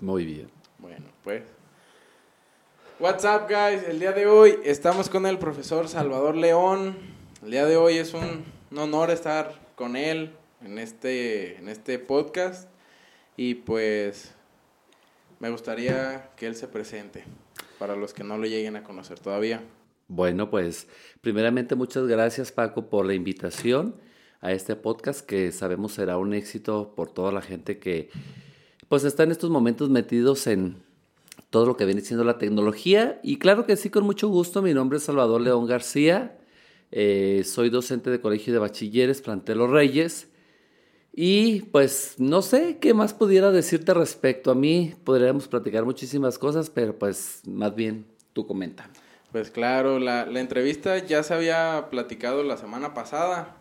[0.00, 0.48] Muy bien.
[0.78, 1.42] Bueno, pues.
[3.00, 3.82] What's up, guys?
[3.88, 6.96] El día de hoy estamos con el profesor Salvador León.
[7.42, 10.32] El día de hoy es un, un honor estar con él
[10.62, 12.68] en este, en este podcast.
[13.38, 14.34] Y pues
[15.40, 17.24] me gustaría que él se presente
[17.78, 19.62] para los que no lo lleguen a conocer todavía.
[20.08, 20.88] Bueno, pues
[21.22, 23.96] primeramente muchas gracias Paco por la invitación
[24.42, 28.10] a este podcast que sabemos será un éxito por toda la gente que
[28.88, 30.82] pues está en estos momentos metidos en
[31.50, 33.20] todo lo que viene siendo la tecnología.
[33.22, 36.38] Y claro que sí, con mucho gusto, mi nombre es Salvador León García,
[36.92, 40.28] eh, soy docente de Colegio de Bachilleres Plantel Los Reyes.
[41.18, 44.50] Y pues no sé qué más pudiera decirte respecto.
[44.50, 48.90] A mí, podríamos platicar muchísimas cosas, pero pues más bien tú comenta.
[49.32, 53.56] Pues claro, la, la entrevista ya se había platicado la semana pasada,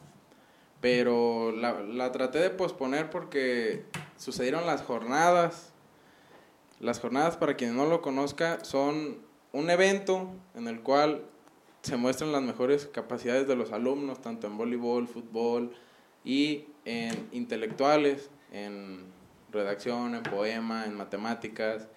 [0.81, 3.85] pero la, la traté de posponer porque
[4.17, 5.71] sucedieron las jornadas.
[6.79, 9.17] Las jornadas, para quien no lo conozca, son
[9.53, 11.23] un evento en el cual
[11.81, 15.71] se muestran las mejores capacidades de los alumnos, tanto en voleibol, fútbol
[16.23, 19.05] y en intelectuales, en
[19.51, 21.87] redacción, en poema, en matemáticas.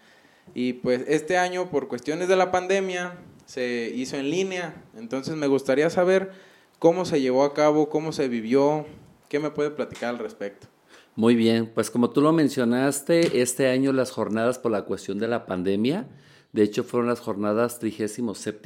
[0.55, 4.75] Y pues este año, por cuestiones de la pandemia, se hizo en línea.
[4.97, 6.33] Entonces me gustaría saber
[6.79, 8.87] cómo se llevó a cabo, cómo se vivió,
[9.29, 10.69] qué me puede platicar al respecto.
[11.19, 15.27] Muy bien, pues como tú lo mencionaste, este año las jornadas por la cuestión de
[15.27, 16.07] la pandemia,
[16.53, 18.63] de hecho fueron las jornadas 37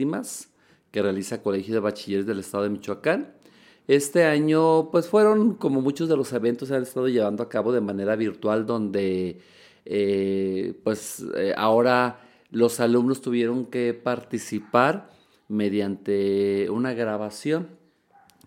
[0.91, 3.33] que realiza Colegio de Bachilleres del Estado de Michoacán.
[3.89, 7.73] Este año, pues fueron como muchos de los eventos se han estado llevando a cabo
[7.73, 9.41] de manera virtual, donde
[9.87, 15.09] eh, pues eh, ahora los alumnos tuvieron que participar
[15.49, 17.69] mediante una grabación.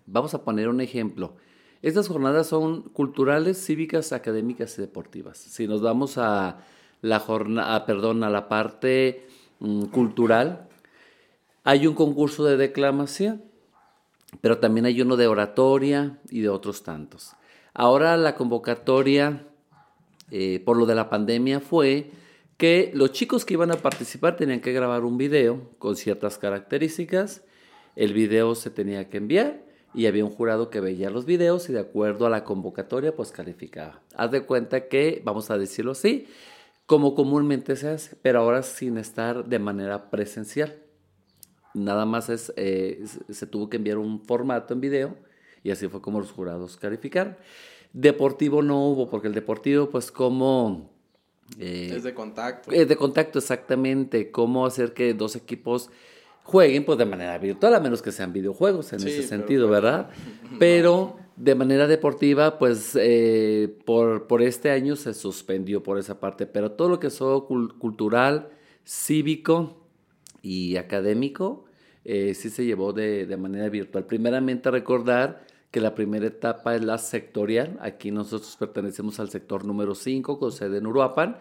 [0.06, 1.38] Vamos a poner un ejemplo.
[1.86, 5.38] Estas jornadas son culturales, cívicas, académicas y deportivas.
[5.38, 6.58] Si nos vamos a
[7.04, 9.28] la perdón, a la parte
[9.60, 10.68] mm, cultural,
[11.64, 13.44] hay un concurso de declamación,
[14.42, 17.34] pero también hay uno de oratoria y de otros tantos.
[17.76, 19.46] Ahora la convocatoria,
[20.32, 22.10] eh, por lo de la pandemia, fue
[22.58, 27.44] que los chicos que iban a participar tenían que grabar un video con ciertas características,
[27.96, 29.65] el video se tenía que enviar
[29.96, 33.32] y había un jurado que veía los videos y de acuerdo a la convocatoria pues
[33.32, 34.02] calificaba.
[34.16, 36.28] Haz de cuenta que, vamos a decirlo así,
[36.86, 40.76] como comúnmente se hace, pero ahora sin estar de manera presencial.
[41.74, 45.16] Nada más es, eh, se tuvo que enviar un formato en video
[45.64, 47.38] y así fue como los jurados calificaron.
[47.94, 50.94] Deportivo no hubo, porque el deportivo pues como...
[51.58, 52.72] Eh, es de contacto.
[52.72, 54.32] Es de contacto, exactamente.
[54.32, 55.90] Cómo hacer que dos equipos
[56.46, 60.10] jueguen pues de manera virtual, a menos que sean videojuegos en ese sentido, ¿verdad?
[60.60, 66.46] Pero de manera deportiva, pues eh, por, por este año se suspendió por esa parte,
[66.46, 67.20] pero todo lo que es
[67.80, 68.50] cultural,
[68.86, 69.86] cívico
[70.42, 71.66] y académico,
[72.06, 74.06] eh, sí se llevó de, de manera virtual.
[74.06, 79.94] Primeramente recordar que la primera etapa es la sectorial, aquí nosotros pertenecemos al sector número
[79.94, 81.40] 5 con sede en Uruapan,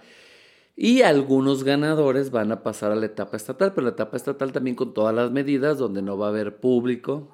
[0.77, 4.77] y algunos ganadores van a pasar a la etapa estatal, pero la etapa estatal también
[4.77, 7.29] con todas las medidas, donde no va a haber público,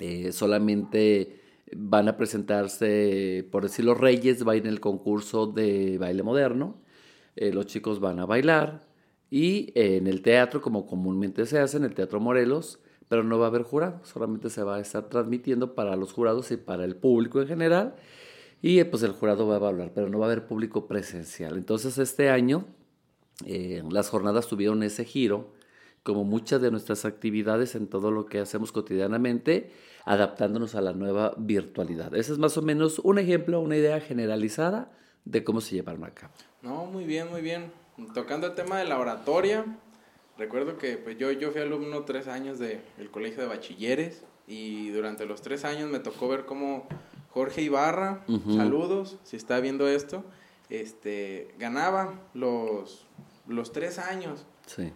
[0.00, 1.40] eh, solamente
[1.76, 6.22] van a presentarse, por decir los reyes, va a ir en el concurso de baile
[6.22, 6.76] moderno,
[7.36, 8.82] eh, los chicos van a bailar
[9.30, 13.46] y en el teatro, como comúnmente se hace, en el Teatro Morelos, pero no va
[13.46, 16.96] a haber jurado, solamente se va a estar transmitiendo para los jurados y para el
[16.96, 17.94] público en general
[18.66, 21.58] y pues el jurado va a evaluar, pero no va a haber público presencial.
[21.58, 22.64] Entonces este año
[23.44, 25.52] eh, las jornadas tuvieron ese giro,
[26.02, 29.70] como muchas de nuestras actividades en todo lo que hacemos cotidianamente,
[30.06, 32.14] adaptándonos a la nueva virtualidad.
[32.14, 34.90] Ese es más o menos un ejemplo, una idea generalizada
[35.26, 36.32] de cómo se llevaron a cabo.
[36.62, 37.70] No, muy bien, muy bien.
[38.14, 39.66] Tocando el tema de la oratoria,
[40.38, 45.26] recuerdo que pues, yo, yo fui alumno tres años del Colegio de Bachilleres y durante
[45.26, 46.88] los tres años me tocó ver cómo
[47.34, 50.22] Jorge Ibarra, saludos, si está viendo esto,
[50.70, 53.06] este, ganaba los,
[53.48, 54.46] los tres años.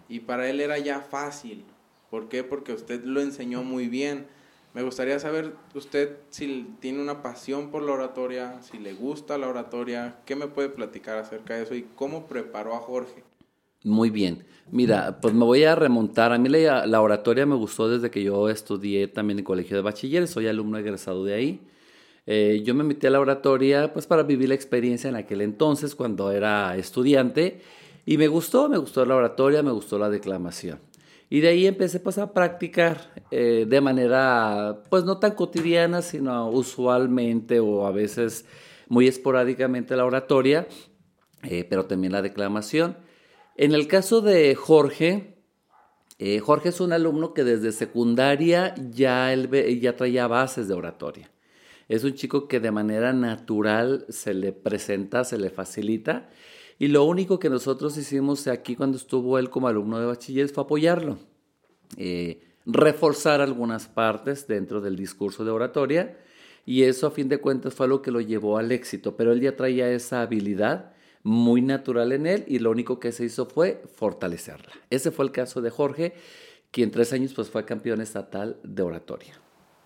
[0.07, 1.65] Y para él era ya fácil.
[2.09, 2.45] ¿Por qué?
[2.45, 4.27] Porque usted lo enseñó muy bien.
[4.73, 9.49] Me gustaría saber usted si tiene una pasión por la oratoria, si le gusta la
[9.49, 13.25] oratoria, ¿qué me puede platicar acerca de eso y cómo preparó a Jorge?
[13.83, 14.45] Muy bien.
[14.71, 16.31] Mira, pues me voy a remontar.
[16.31, 19.83] A mí la, la oratoria me gustó desde que yo estudié también en colegio de
[19.83, 21.61] bachilleres, soy alumno egresado de ahí.
[22.31, 25.95] Eh, yo me metí a la oratoria pues para vivir la experiencia en aquel entonces
[25.95, 27.59] cuando era estudiante
[28.05, 30.79] y me gustó, me gustó la oratoria, me gustó la declamación.
[31.31, 36.51] Y de ahí empecé pues a practicar eh, de manera pues no tan cotidiana, sino
[36.51, 38.45] usualmente o a veces
[38.89, 40.67] muy esporádicamente la oratoria.
[41.41, 42.95] eh, pero también la declamación.
[43.57, 45.35] En el caso de Jorge,
[46.19, 49.49] eh, Jorge es un alumno que desde secundaria ya, él,
[49.81, 51.31] ya traía bases de oratoria.
[51.89, 56.29] Es un chico que de manera natural se le presenta, se le facilita.
[56.77, 60.63] Y lo único que nosotros hicimos aquí cuando estuvo él como alumno de bachiller fue
[60.63, 61.17] apoyarlo.
[61.97, 66.17] Eh, reforzar algunas partes dentro del discurso de oratoria
[66.65, 69.41] y eso a fin de cuentas fue lo que lo llevó al éxito, pero él
[69.41, 70.93] ya traía esa habilidad
[71.23, 74.73] muy natural en él y lo único que se hizo fue fortalecerla.
[74.91, 76.13] Ese fue el caso de Jorge,
[76.69, 79.38] quien tres años pues fue campeón estatal de oratoria.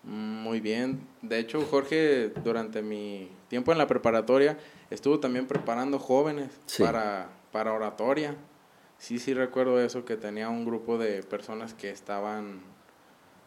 [0.06, 1.00] Muy bien.
[1.22, 4.58] De hecho, Jorge, durante mi tiempo en la preparatoria,
[4.90, 8.36] estuvo también preparando jóvenes para, para oratoria.
[8.98, 12.60] Sí, sí recuerdo eso, que tenía un grupo de personas que estaban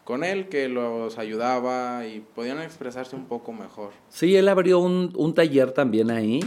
[0.04, 3.90] con él, que los ayudaba y podían expresarse un poco mejor.
[4.08, 6.40] Sí, él abrió un, un taller también ahí,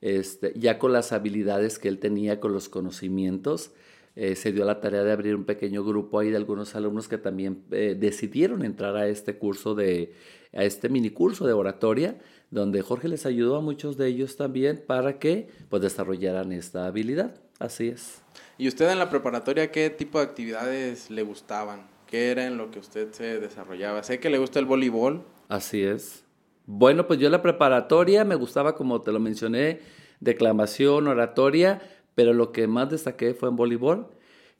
[0.00, 3.72] este, ya con las habilidades que él tenía, con los conocimientos.
[4.20, 7.18] Eh, se dio la tarea de abrir un pequeño grupo ahí de algunos alumnos que
[7.18, 10.12] también eh, decidieron entrar a este curso de,
[10.52, 12.18] a este mini curso de oratoria,
[12.50, 17.40] donde Jorge les ayudó a muchos de ellos también para que pues desarrollaran esta habilidad.
[17.60, 18.20] Así es.
[18.58, 21.86] ¿Y usted en la preparatoria qué tipo de actividades le gustaban?
[22.08, 24.02] ¿Qué era en lo que usted se desarrollaba?
[24.02, 25.22] Sé que le gusta el voleibol.
[25.48, 26.24] Así es.
[26.66, 29.78] Bueno, pues yo en la preparatoria me gustaba, como te lo mencioné,
[30.18, 31.80] declamación, oratoria,
[32.18, 34.08] pero lo que más destaqué fue en voleibol.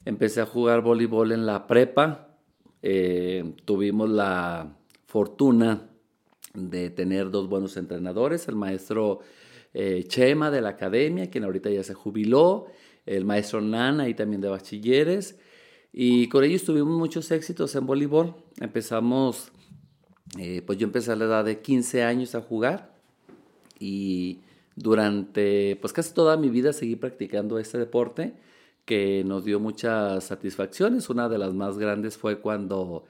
[0.05, 2.37] Empecé a jugar voleibol en la prepa.
[2.81, 4.77] Eh, tuvimos la
[5.07, 5.89] fortuna
[6.53, 9.19] de tener dos buenos entrenadores, el maestro
[9.73, 12.67] eh, Chema de la academia, quien ahorita ya se jubiló,
[13.05, 15.37] el maestro Nana y también de bachilleres.
[15.91, 18.35] Y con ellos tuvimos muchos éxitos en voleibol.
[18.61, 19.51] Empezamos,
[20.37, 22.95] eh, pues yo empecé a la edad de 15 años a jugar
[23.77, 24.39] y
[24.79, 28.33] durante pues casi toda mi vida seguí practicando este deporte
[28.85, 31.09] que nos dio muchas satisfacciones.
[31.09, 33.03] Una de las más grandes fue cuando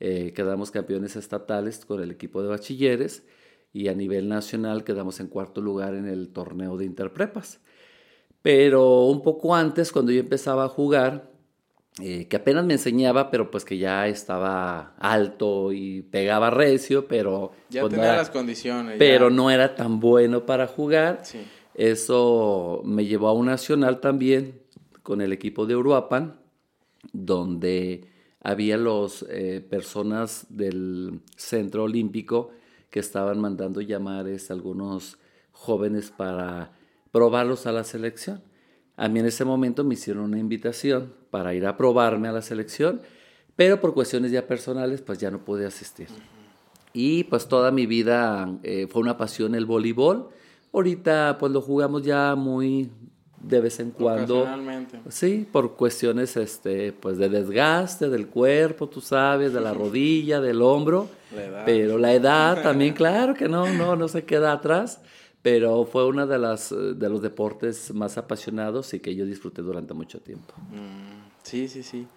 [0.00, 3.24] eh, quedamos campeones estatales con el equipo de bachilleres
[3.72, 7.60] y a nivel nacional quedamos en cuarto lugar en el torneo de interprepas.
[8.42, 11.32] Pero un poco antes, cuando yo empezaba a jugar,
[12.02, 17.52] eh, que apenas me enseñaba, pero pues que ya estaba alto y pegaba recio, pero...
[17.70, 18.96] Ya pues, tenía las condiciones.
[18.98, 21.22] Pero no era tan bueno para jugar.
[21.74, 24.60] Eso me llevó a un nacional también
[25.04, 26.40] con el equipo de Uruapan,
[27.12, 28.08] donde
[28.40, 32.50] había los eh, personas del centro olímpico
[32.90, 35.18] que estaban mandando llamar a algunos
[35.52, 36.72] jóvenes para
[37.12, 38.42] probarlos a la selección.
[38.96, 42.42] A mí en ese momento me hicieron una invitación para ir a probarme a la
[42.42, 43.00] selección,
[43.56, 46.08] pero por cuestiones ya personales pues ya no pude asistir.
[46.92, 50.28] Y pues toda mi vida eh, fue una pasión el voleibol.
[50.72, 52.90] Ahorita pues lo jugamos ya muy
[53.40, 54.46] de vez en cuando.
[55.08, 60.62] Sí, por cuestiones este, pues de desgaste del cuerpo, tú sabes, de la rodilla, del
[60.62, 61.08] hombro.
[61.64, 65.00] Pero la edad también, claro que no, no, no se queda atrás
[65.44, 69.92] pero fue uno de, las, de los deportes más apasionados y que yo disfruté durante
[69.92, 70.54] mucho tiempo.
[70.70, 72.08] Mm, sí, sí, sí.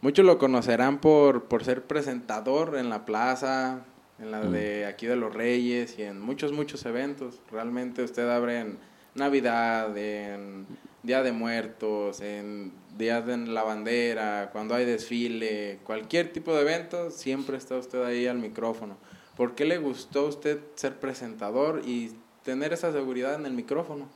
[0.00, 3.84] Muchos lo conocerán por, por ser presentador en la plaza,
[4.18, 4.88] en la de mm.
[4.88, 7.40] aquí de los Reyes y en muchos, muchos eventos.
[7.52, 8.78] Realmente usted abre en
[9.14, 10.66] Navidad, en
[11.04, 17.12] Día de Muertos, en Días de la Bandera, cuando hay desfile, cualquier tipo de evento,
[17.12, 18.96] siempre está usted ahí al micrófono.
[19.36, 22.10] ¿Por qué le gustó a usted ser presentador y
[22.44, 24.06] tener esa seguridad en el micrófono.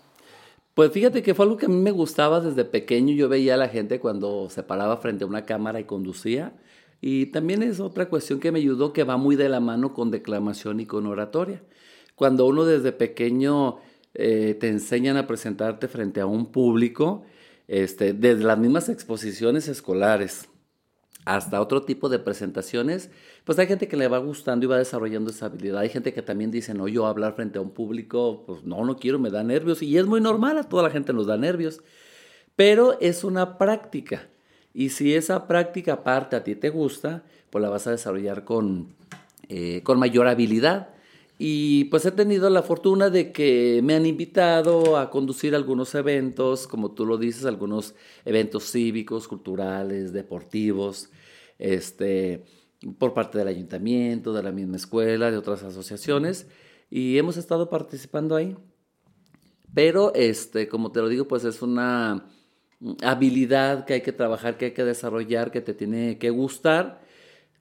[0.74, 3.12] Pues fíjate que fue algo que a mí me gustaba desde pequeño.
[3.14, 6.52] Yo veía a la gente cuando se paraba frente a una cámara y conducía.
[7.00, 10.10] Y también es otra cuestión que me ayudó que va muy de la mano con
[10.10, 11.62] declamación y con oratoria.
[12.14, 13.78] Cuando uno desde pequeño
[14.14, 17.24] eh, te enseñan a presentarte frente a un público,
[17.66, 20.48] este, desde las mismas exposiciones escolares,
[21.24, 23.10] hasta otro tipo de presentaciones,
[23.48, 25.78] pues hay gente que le va gustando y va desarrollando esa habilidad.
[25.78, 28.98] Hay gente que también dice, no, yo hablar frente a un público, pues no, no
[28.98, 29.80] quiero, me da nervios.
[29.80, 31.80] Y es muy normal, a toda la gente nos da nervios.
[32.56, 34.28] Pero es una práctica.
[34.74, 38.94] Y si esa práctica aparte a ti te gusta, pues la vas a desarrollar con,
[39.48, 40.90] eh, con mayor habilidad.
[41.38, 46.66] Y pues he tenido la fortuna de que me han invitado a conducir algunos eventos,
[46.66, 47.94] como tú lo dices, algunos
[48.26, 51.08] eventos cívicos, culturales, deportivos,
[51.58, 52.44] este,
[52.98, 56.46] por parte del ayuntamiento, de la misma escuela, de otras asociaciones,
[56.90, 58.56] y hemos estado participando ahí.
[59.74, 62.26] Pero, este, como te lo digo, pues es una
[63.02, 67.02] habilidad que hay que trabajar, que hay que desarrollar, que te tiene que gustar,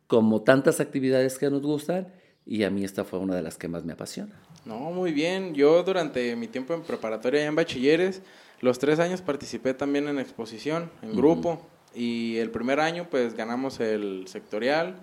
[0.08, 2.14] como tantas actividades que nos gustan
[2.48, 4.34] y a mí esta fue una de las que más me apasiona.
[4.64, 5.54] No, muy bien.
[5.54, 8.22] Yo durante mi tiempo en preparatoria y en bachilleres,
[8.62, 11.62] los tres años participé también en exposición, en grupo.
[11.98, 14.96] Y el primer año pues ganamos el sectorial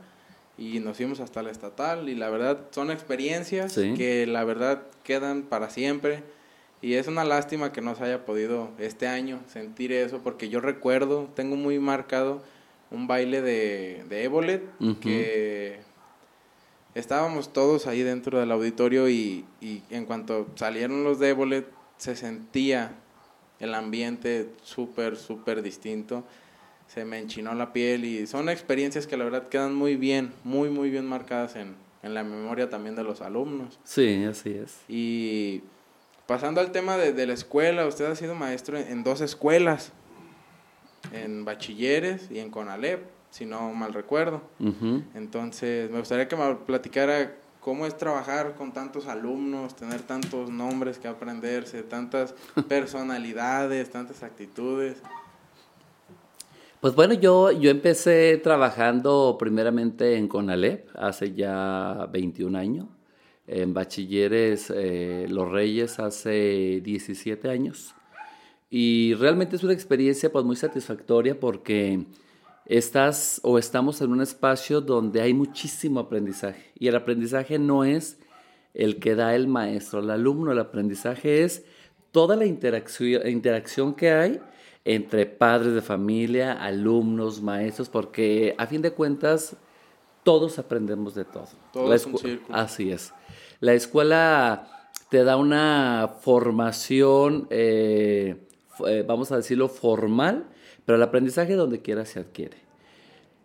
[0.57, 2.09] y nos fuimos hasta la estatal.
[2.09, 6.23] Y la verdad son experiencias que la verdad quedan para siempre.
[6.81, 10.61] Y es una lástima que no se haya podido este año sentir eso, porque yo
[10.61, 12.43] recuerdo, tengo muy marcado
[12.91, 14.63] un baile de, de Ebolet,
[15.01, 15.81] que
[16.95, 22.15] estábamos todos ahí dentro del auditorio y, y en cuanto salieron los de Ebolet, se
[22.15, 22.93] sentía
[23.59, 26.23] el ambiente súper, súper distinto.
[26.89, 30.71] Se me enchinó la piel y son experiencias que la verdad quedan muy bien, muy,
[30.71, 33.79] muy bien marcadas en, en la memoria también de los alumnos.
[33.85, 34.79] Sí, así es.
[34.89, 35.63] Y
[36.27, 39.93] Pasando al tema de, la escuela, usted ha sido maestro en, dos escuelas,
[41.13, 44.41] en bachilleres y en CONALEP, si no mal recuerdo.
[45.15, 50.99] Entonces, me gustaría que me platicara cómo es trabajar con tantos alumnos, tener tantos nombres
[50.99, 52.35] que aprenderse, tantas
[52.69, 55.03] personalidades, tantas actitudes.
[56.85, 62.89] Pues bueno, yo, yo empecé trabajando primeramente en CONALEP hace ya 21 años
[63.47, 67.95] en bachilleres eh, Los Reyes hace 17 años.
[68.69, 72.05] Y realmente es una experiencia pues, muy satisfactoria porque
[72.67, 76.71] estás o estamos en un espacio donde hay muchísimo aprendizaje.
[76.79, 78.19] Y el aprendizaje no es
[78.75, 81.65] el que da el maestro al alumno, el aprendizaje es
[82.11, 84.39] toda la interacción, interacción que hay
[84.85, 89.57] entre padres de familia, alumnos, maestros, porque a fin de cuentas
[90.23, 91.49] todos aprendemos de todo.
[91.73, 92.57] Todo es un círculo.
[92.57, 93.13] Así es.
[93.61, 98.47] La escuela te da una formación, eh,
[98.87, 100.47] eh, vamos a decirlo, formal,
[100.85, 102.59] pero el aprendizaje donde quiera se adquiere.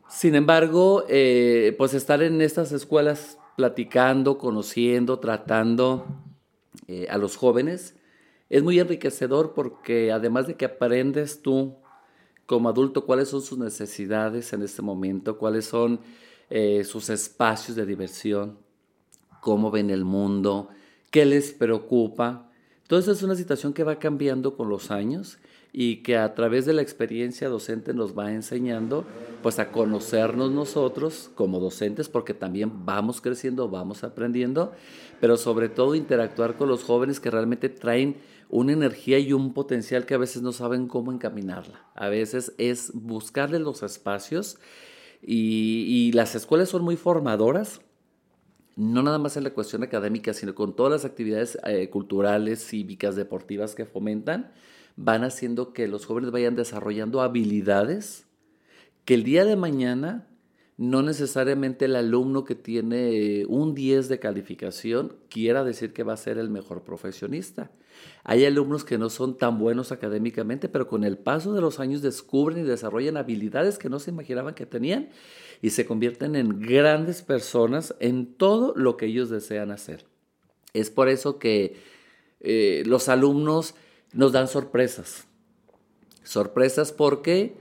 [0.10, 6.06] Sin embargo, eh, pues estar en estas escuelas platicando, conociendo, tratando
[7.08, 7.94] a los jóvenes
[8.50, 11.76] es muy enriquecedor porque además de que aprendes tú
[12.46, 16.00] como adulto cuáles son sus necesidades en este momento, cuáles son
[16.84, 18.58] sus espacios de diversión,
[19.40, 20.70] cómo ven el mundo,
[21.12, 22.50] qué les preocupa.
[22.82, 25.38] Entonces es una situación que va cambiando con los años
[25.72, 29.06] y que a través de la experiencia docente nos va enseñando
[29.44, 34.72] pues a conocernos nosotros como docentes porque también vamos creciendo, vamos aprendiendo,
[35.22, 38.18] pero sobre todo interactuar con los jóvenes que realmente traen
[38.50, 41.86] una energía y un potencial que a veces no saben cómo encaminarla.
[41.96, 44.58] A veces es buscarles los espacios
[45.22, 47.82] y, las escuelas son muy formadoras
[48.76, 53.18] no nada más en la cuestión académica, sino con todas las actividades eh, culturales, cívicas,
[53.18, 54.54] deportivas que fomentan,
[54.96, 58.26] van haciendo que los jóvenes vayan desarrollando habilidades
[59.04, 60.30] que el día de mañana
[60.78, 66.18] no necesariamente el alumno que tiene un 10 de calificación quiera decir que va a
[66.18, 67.70] ser el mejor profesionista.
[68.24, 72.02] Hay alumnos que no son tan buenos académicamente, pero con el paso de los años
[72.02, 75.10] descubren y desarrollan habilidades que no se imaginaban que tenían
[75.62, 80.06] y se convierten en grandes personas en todo lo que ellos desean hacer.
[80.74, 81.78] Es por eso que
[82.40, 83.76] eh, los alumnos
[84.14, 85.26] nos dan sorpresas.
[86.24, 87.56] Sorpresas porque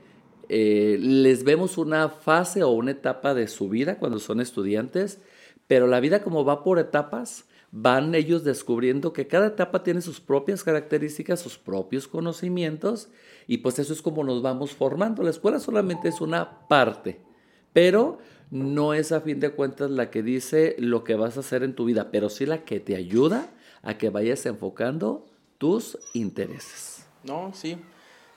[0.49, 5.21] eh, les vemos una fase o una etapa de su vida cuando son estudiantes,
[5.67, 10.21] pero la vida como va por etapas, van ellos descubriendo que cada etapa tiene sus
[10.21, 13.09] propias características, sus propios conocimientos,
[13.47, 15.23] y pues eso es como nos vamos formando.
[15.23, 17.29] La escuela solamente es una parte
[17.73, 18.19] pero
[18.51, 21.75] no es a fin de cuentas la que dice lo que vas a hacer en
[21.75, 23.51] tu vida, pero sí la que te ayuda
[23.83, 25.27] a que vayas enfocando
[25.59, 27.07] tus intereses.
[27.25, 27.79] No, sí.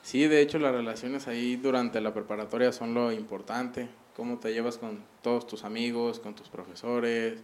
[0.02, 3.88] Sí, de hecho las relaciones ahí durante la preparatoria son lo importante.
[4.14, 7.42] Cómo te llevas con todos tus amigos, con tus profesores.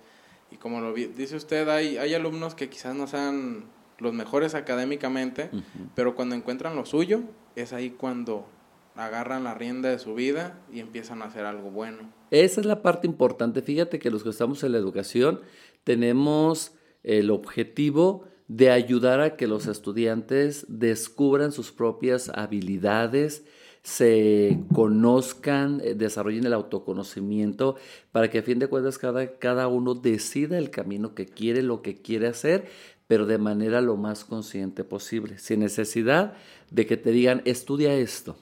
[0.51, 3.65] Y como lo dice usted, hay, hay alumnos que quizás no sean
[3.99, 5.51] los mejores académicamente,
[5.95, 7.23] pero cuando encuentran lo suyo,
[7.57, 8.47] es ahí cuando
[8.95, 12.13] agarran la rienda de su vida y empiezan a hacer algo bueno.
[12.31, 13.63] Esa es la parte importante.
[13.63, 15.41] Fíjate que los que estamos en la educación
[15.85, 23.45] tenemos el objetivo de ayudar a que los estudiantes descubran sus propias habilidades,
[23.89, 27.77] se conozcan, eh, desarrollen el autoconocimiento,
[28.13, 31.81] para que a fin de cuentas cada, cada uno decida el camino que quiere, lo
[31.81, 32.67] que quiere hacer,
[33.07, 36.35] pero de manera lo más consciente posible, sin necesidad
[36.71, 38.37] de que te digan, estudia esto,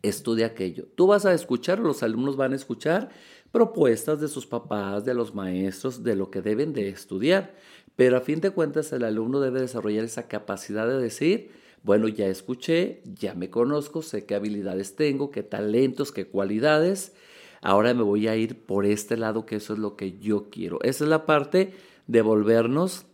[0.00, 0.86] estudia aquello.
[0.94, 3.10] Tú vas a escuchar, los alumnos van a escuchar
[3.50, 7.54] propuestas de sus papás, de los maestros, de lo que deben de estudiar.
[7.94, 11.50] Pero a fin de cuentas el alumno debe desarrollar esa capacidad de decir,
[11.82, 17.12] bueno, ya escuché, ya me conozco, sé qué habilidades tengo, qué talentos, qué cualidades.
[17.60, 20.78] Ahora me voy a ir por este lado, que eso es lo que yo quiero.
[20.82, 21.74] Esa es la parte
[22.06, 23.06] de volvernos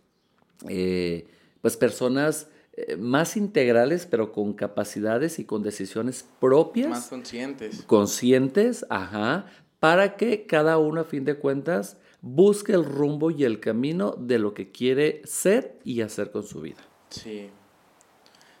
[0.67, 1.27] eh,
[1.61, 6.89] pues personas eh, más integrales, pero con capacidades y con decisiones propias.
[6.89, 7.83] Más conscientes.
[7.83, 9.45] Conscientes, ajá,
[9.79, 14.39] para que cada uno a fin de cuentas busque el rumbo y el camino de
[14.39, 16.81] lo que quiere ser y hacer con su vida.
[17.09, 17.49] Sí,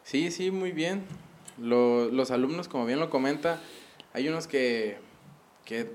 [0.09, 1.03] sí, sí, muy bien.
[1.57, 3.61] los alumnos, como bien lo comenta,
[4.13, 4.97] hay unos que,
[5.65, 5.91] que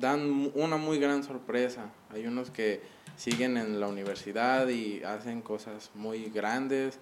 [0.00, 1.90] dan una muy gran sorpresa.
[2.10, 2.80] Hay unos que
[3.16, 6.98] siguen en la universidad y hacen cosas muy grandes.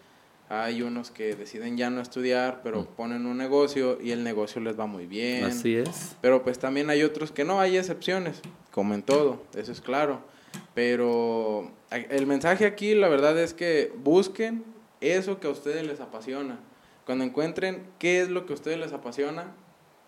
[0.48, 2.86] Hay unos que deciden ya no estudiar, pero mm.
[2.96, 5.44] ponen un negocio y el negocio les va muy bien.
[5.44, 6.16] Así es.
[6.20, 8.40] Pero pues también hay otros que no, hay excepciones,
[8.72, 10.20] como en todo, eso es claro.
[10.74, 14.64] Pero el mensaje aquí, la verdad es que busquen
[15.00, 16.58] eso que a ustedes les apasiona.
[17.06, 19.52] Cuando encuentren qué es lo que a ustedes les apasiona,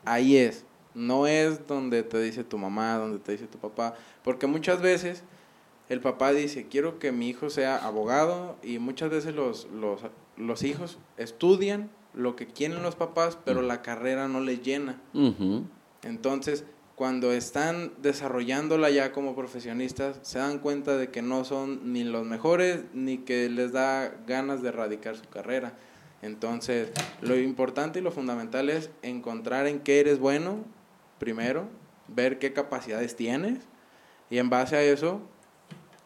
[0.04, 0.64] ahí es.
[0.94, 3.94] No es donde te dice tu mamá, donde te dice tu papá.
[4.22, 5.24] Porque muchas veces
[5.88, 10.00] el papá dice, quiero que mi hijo sea abogado y muchas veces los, los,
[10.36, 15.00] los hijos estudian lo que quieren los papás, pero la carrera no les llena.
[16.02, 16.64] Entonces,
[17.02, 22.24] cuando están desarrollándola ya como profesionistas, se dan cuenta de que no son ni los
[22.24, 25.76] mejores ni que les da ganas de erradicar su carrera.
[26.22, 30.64] Entonces, lo importante y lo fundamental es encontrar en qué eres bueno,
[31.18, 31.64] primero,
[32.06, 33.64] ver qué capacidades tienes
[34.30, 35.22] y en base a eso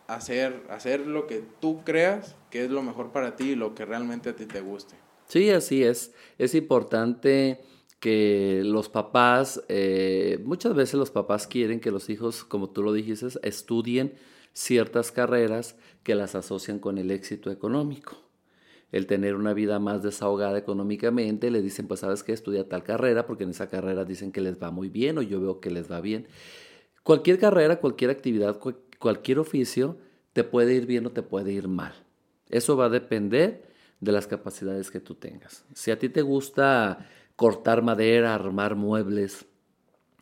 [0.07, 3.85] hacer, hacer lo que tú creas que es lo mejor para ti y lo que
[3.85, 4.95] realmente a ti te guste.
[5.29, 6.15] Sí, así es.
[6.39, 7.61] Es importante
[8.01, 12.93] que los papás, eh, muchas veces los papás quieren que los hijos, como tú lo
[12.93, 14.15] dijiste, estudien
[14.53, 18.27] ciertas carreras que las asocian con el éxito económico
[18.93, 23.27] el tener una vida más desahogada económicamente, le dicen, pues sabes que estudia tal carrera,
[23.27, 25.91] porque en esa carrera dicen que les va muy bien o yo veo que les
[25.91, 26.27] va bien.
[27.03, 28.59] Cualquier carrera, cualquier actividad,
[28.99, 29.99] cualquier oficio,
[30.33, 31.95] te puede ir bien o te puede ir mal.
[32.49, 33.65] Eso va a depender
[34.01, 35.65] de las capacidades que tú tengas.
[35.75, 39.47] Si a ti te gusta cortar madera, armar muebles,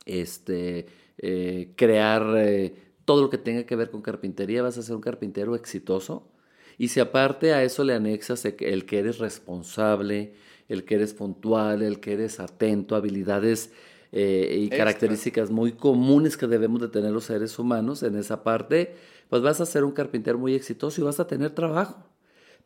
[0.05, 0.87] este,
[1.19, 2.75] eh, crear eh,
[3.05, 6.29] todo lo que tenga que ver con carpintería, vas a ser un carpintero exitoso.
[6.77, 10.35] Y si aparte a eso le anexas el que eres responsable,
[10.69, 13.73] el que eres puntual, el que eres atento, habilidades
[14.13, 18.95] eh, y características muy comunes que debemos de tener los seres humanos en esa parte,
[19.29, 22.05] pues vas a ser un carpintero muy exitoso y vas a tener trabajo.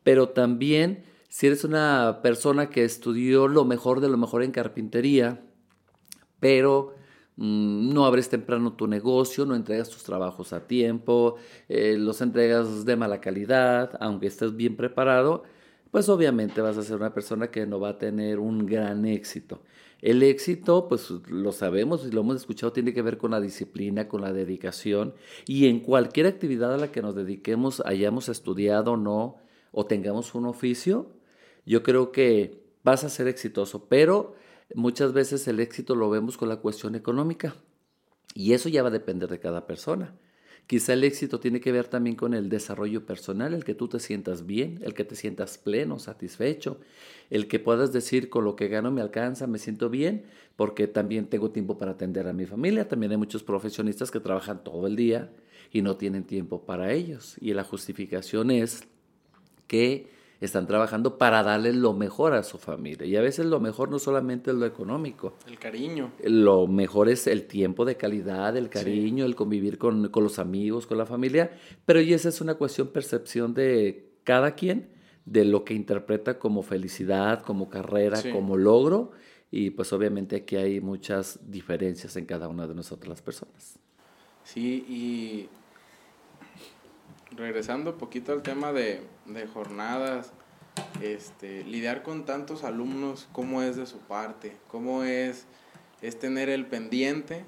[0.03, 5.41] Pero también, si eres una persona que estudió lo mejor de lo mejor en carpintería,
[6.41, 6.93] pero
[7.41, 11.37] Mm, no abres temprano tu negocio, no entregas tus trabajos a tiempo,
[11.69, 15.43] eh, los entregas de mala calidad, aunque estés bien preparado,
[15.89, 19.61] pues obviamente vas a ser una persona que no va a tener un gran éxito.
[20.01, 24.09] El éxito, pues lo sabemos y lo hemos escuchado, tiene que ver con la disciplina,
[24.09, 25.13] con la dedicación
[25.47, 29.37] y en cualquier actividad a la que nos dediquemos, hayamos estudiado o no,
[29.71, 31.07] o tengamos un oficio,
[31.69, 34.33] yo creo que vas a ser exitoso, pero
[34.73, 37.55] muchas veces el éxito lo vemos con la cuestión económica
[38.33, 40.15] y eso ya va a depender de cada persona.
[40.65, 43.99] Quizá el éxito tiene que ver también con el desarrollo personal, el que tú te
[43.99, 46.79] sientas bien, el que te sientas pleno, satisfecho,
[47.29, 51.27] el que puedas decir con lo que gano me alcanza, me siento bien, porque también
[51.27, 52.87] tengo tiempo para atender a mi familia.
[52.87, 55.31] También hay muchos profesionistas que trabajan todo el día
[55.71, 57.35] y no tienen tiempo para ellos.
[57.39, 58.87] Y la justificación es
[59.67, 63.05] que están trabajando para darle lo mejor a su familia.
[63.05, 65.33] Y a veces lo mejor no solamente es lo económico.
[65.47, 66.11] El cariño.
[66.23, 70.97] Lo mejor es el tiempo de calidad, el cariño, el convivir con, los amigos, con
[70.97, 71.51] la familia.
[71.85, 74.89] Pero y esa es una cuestión percepción de cada quien,
[75.25, 79.11] de lo que interpreta como felicidad, como carrera, como logro.
[79.51, 83.79] Y pues obviamente aquí hay muchas diferencias en cada una de nosotras las personas.
[84.43, 85.49] Sí, y
[87.35, 89.01] regresando un poquito al tema de,
[89.53, 90.31] jornadas,
[91.01, 94.57] este, lidiar con tantos alumnos, ¿cómo es de su parte?
[94.67, 95.45] ¿Cómo es,
[96.01, 97.43] es tener el pendiente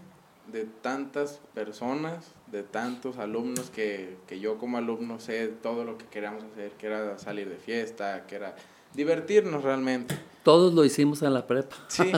[0.51, 6.05] de tantas personas, de tantos alumnos que, que yo como alumno sé todo lo que
[6.05, 8.55] queríamos hacer, que era salir de fiesta, que era
[8.93, 10.17] divertirnos realmente.
[10.43, 11.77] Todos lo hicimos en la prepa.
[11.87, 12.11] Sí.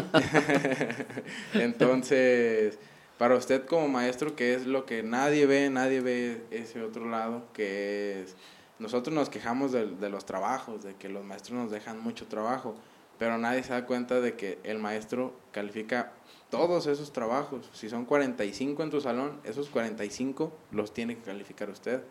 [1.53, 2.79] Entonces
[3.17, 5.69] para usted como maestro, ¿qué es lo que nadie ve?
[5.69, 8.35] Nadie ve ese otro lado, que es...
[8.79, 12.75] Nosotros nos quejamos de, de, los trabajos, de que los maestros nos dejan mucho trabajo,
[13.17, 16.11] pero nadie se da cuenta de que el maestro califica
[16.53, 17.67] todos esos trabajos.
[17.73, 22.03] Si son 45 en tu salón, esos 45 los tiene que calificar usted.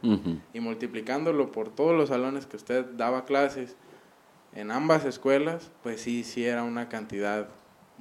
[0.53, 3.77] Y multiplicándolo por todos los salones que usted daba clases
[4.53, 7.49] en ambas escuelas, pues sí, sí era una cantidad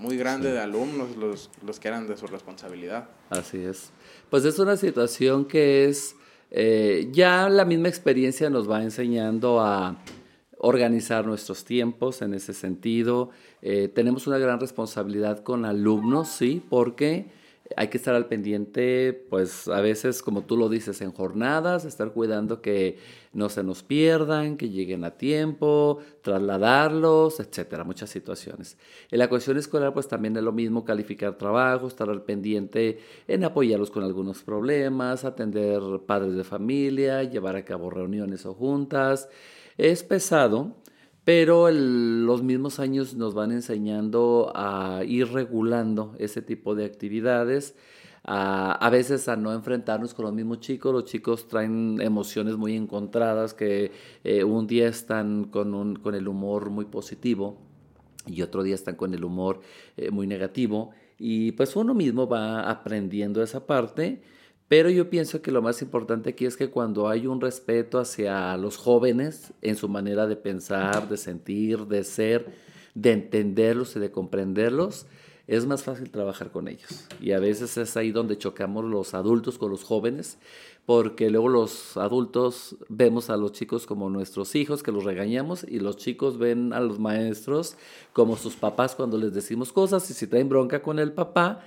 [0.01, 3.09] muy grande de alumnos los, los que eran de su responsabilidad.
[3.29, 3.91] Así es.
[4.29, 6.15] Pues es una situación que es
[6.53, 9.95] Eh, ya la misma experiencia nos va enseñando a
[10.57, 13.29] organizar nuestros tiempos en ese sentido.
[13.61, 17.31] Eh, tenemos una gran responsabilidad con alumnos, sí, porque
[17.77, 22.11] hay que estar al pendiente, pues a veces, como tú lo dices, en jornadas, estar
[22.11, 22.97] cuidando que
[23.33, 28.77] no se nos pierdan, que lleguen a tiempo, trasladarlos, etcétera, muchas situaciones.
[29.09, 33.43] En la cuestión escolar, pues también es lo mismo, calificar trabajo, estar al pendiente en
[33.43, 39.29] apoyarlos con algunos problemas, atender padres de familia, llevar a cabo reuniones o juntas.
[39.77, 40.75] Es pesado,
[41.23, 47.75] pero los mismos años nos van enseñando a ir regulando ese tipo de actividades,
[48.23, 50.93] a, veces a no enfrentarnos con los mismos chicos.
[50.93, 53.91] Los chicos traen emociones muy encontradas que
[54.23, 57.57] eh, un día están con, un, con el humor muy positivo
[58.27, 59.61] y otro día están con el humor
[59.97, 60.91] eh, muy negativo.
[61.17, 64.21] Y pues uno mismo va aprendiendo esa parte
[64.71, 68.55] pero yo pienso que lo más importante aquí es que cuando hay un respeto hacia
[68.55, 72.53] los jóvenes en su manera de pensar, de sentir, de ser,
[72.95, 75.07] de entenderlos y de comprenderlos,
[75.45, 77.05] es más fácil trabajar con ellos.
[77.19, 80.37] Y a veces es ahí donde chocamos los adultos con los jóvenes,
[80.85, 85.81] porque luego los adultos vemos a los chicos como nuestros hijos, que los regañamos, y
[85.81, 87.75] los chicos ven a los maestros
[88.13, 91.59] como sus papás cuando les decimos cosas, y si traen bronca con el papá,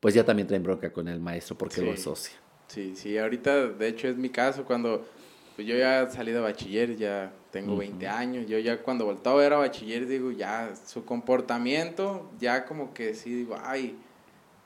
[0.00, 2.45] pues ya también traen bronca con el maestro porque lo asocia.
[2.68, 5.06] Sí, sí, ahorita de hecho es mi caso cuando
[5.54, 9.42] pues yo ya salí de bachiller, ya tengo 20 años, yo ya cuando voltaba a
[9.42, 13.96] ver a bachiller digo, ya su comportamiento, ya como que sí digo, ay,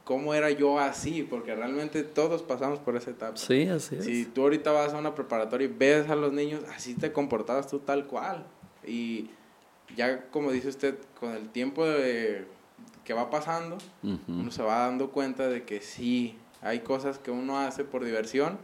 [0.05, 1.23] ¿cómo era yo así?
[1.23, 3.37] Porque realmente todos pasamos por esa etapa.
[3.37, 4.05] Sí, así es.
[4.05, 7.69] Si tú ahorita vas a una preparatoria y ves a los niños, así te comportabas
[7.69, 8.45] tú tal cual.
[8.85, 9.31] Y
[9.97, 12.47] ya como dice usted, con el tiempo de,
[13.05, 17.59] que va pasando, uno se va dando cuenta de que sí, hay cosas que uno
[17.59, 18.59] hace por diversión,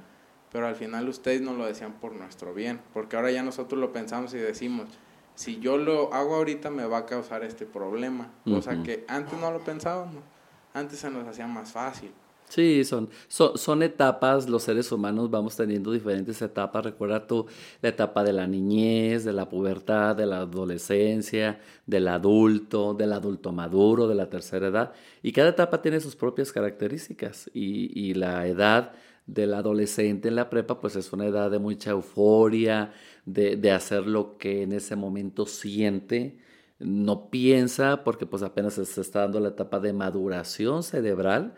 [0.53, 3.93] pero al final ustedes no lo decían por nuestro bien, porque ahora ya nosotros lo
[3.93, 4.89] pensamos y decimos,
[5.35, 9.39] si yo lo hago ahorita me va a causar este problema, o sea que antes
[9.39, 10.23] no lo pensábamos,
[10.73, 12.13] antes se nos hacía más fácil.
[12.49, 16.85] Sí, son, son, etapas, los seres humanos vamos teniendo diferentes etapas.
[16.85, 17.47] Recuerda tú
[17.83, 23.53] la etapa de la niñez, de la pubertad, de la adolescencia, del adulto, del adulto
[23.53, 24.93] maduro, de la tercera edad.
[25.23, 27.51] Y cada etapa tiene sus propias características.
[27.53, 28.93] Y, y la edad
[29.27, 32.93] del adolescente en la prepa, pues es una edad de mucha euforia,
[33.25, 36.39] de, de hacer lo que en ese momento siente
[36.79, 41.55] no piensa porque pues apenas se está dando la etapa de maduración cerebral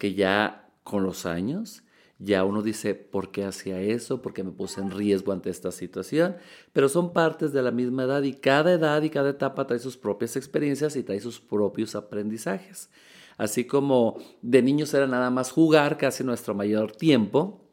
[0.00, 1.84] que ya con los años
[2.18, 4.22] ya uno dice, ¿por qué hacía eso?
[4.22, 6.36] ¿Por qué me puse en riesgo ante esta situación?
[6.72, 9.98] Pero son partes de la misma edad y cada edad y cada etapa trae sus
[9.98, 12.88] propias experiencias y trae sus propios aprendizajes.
[13.36, 17.68] Así como de niños era nada más jugar casi nuestro mayor tiempo,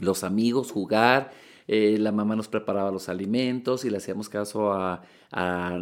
[0.00, 1.30] los amigos, jugar,
[1.68, 5.02] eh, la mamá nos preparaba los alimentos y le hacíamos caso a,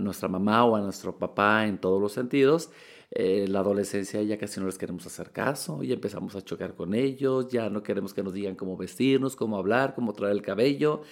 [0.00, 2.70] nuestra mamá o a nuestro papá en todos los sentidos.
[3.12, 6.92] Eh, la adolescencia ya casi no les queremos hacer caso, ya empezamos a chocar con
[6.92, 11.02] ellos, ya no queremos que nos digan cómo vestirnos, cómo hablar, cómo traer el cabello.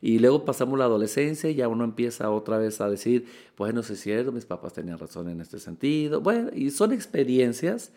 [0.00, 3.26] Y luego pasamos la adolescencia y ya uno empieza otra vez a decir,
[3.58, 6.22] bueno, si es cierto, mis papás tenían razón en este sentido.
[6.22, 7.92] Bueno, y son experiencias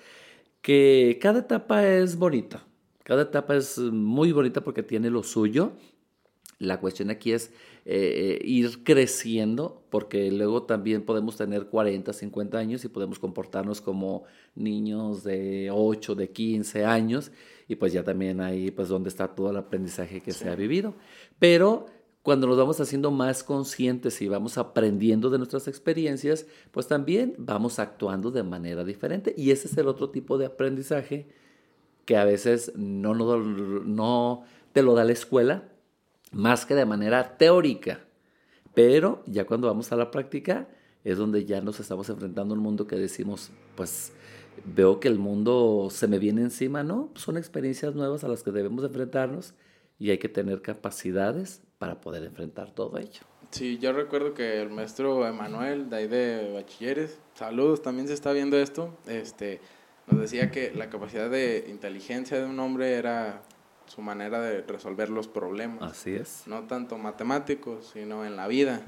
[0.61, 2.65] que cada etapa es bonita.
[3.03, 5.71] Cada etapa es muy bonita porque tiene lo suyo.
[6.57, 7.51] La cuestión aquí es
[7.85, 14.23] eh, ir creciendo, porque luego también podemos tener 40, 50 años y podemos comportarnos como
[14.55, 17.31] niños de 8, de 15 años,
[17.67, 20.95] y pues ya también ahí pues donde está todo el aprendizaje que se ha vivido.
[21.39, 21.87] Pero
[22.25, 27.77] cuando nos vamos haciendo más conscientes y vamos aprendiendo de nuestras experiencias, pues también vamos
[27.77, 29.35] actuando de manera diferente.
[29.37, 31.27] Y ese es el otro tipo de aprendizaje
[32.05, 35.69] que a veces no, no, no te lo da la escuela,
[36.35, 38.01] más que de manera teórica.
[38.73, 40.67] Pero ya cuando vamos a la práctica
[41.05, 44.11] es donde ya nos estamos enfrentando a un mundo que decimos, pues
[44.65, 47.09] veo que el mundo se me viene encima, ¿no?
[47.15, 49.53] Son experiencias nuevas a las que debemos enfrentarnos
[49.97, 53.21] y hay que tener capacidades para poder enfrentar todo ello.
[53.51, 58.33] Sí, yo recuerdo que el maestro Emanuel, de ahí de bachilleres, saludos, también se está
[58.33, 59.61] viendo esto, este,
[60.07, 63.41] nos decía que la capacidad de inteligencia de un hombre era
[63.87, 65.81] su manera de resolver los problemas.
[65.81, 66.43] Así es.
[66.47, 68.83] No tanto matemáticos, sino en la vida.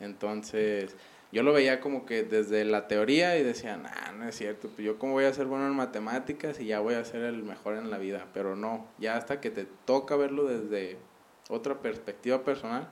[0.00, 0.96] Entonces,
[1.32, 4.86] yo lo veía como que desde la teoría y decía, nah, no es cierto, pues
[4.86, 7.76] yo cómo voy a ser bueno en matemáticas y ya voy a ser el mejor
[7.76, 8.26] en la vida.
[8.32, 10.96] Pero no, ya hasta que te toca verlo desde
[11.50, 12.88] otra perspectiva personal,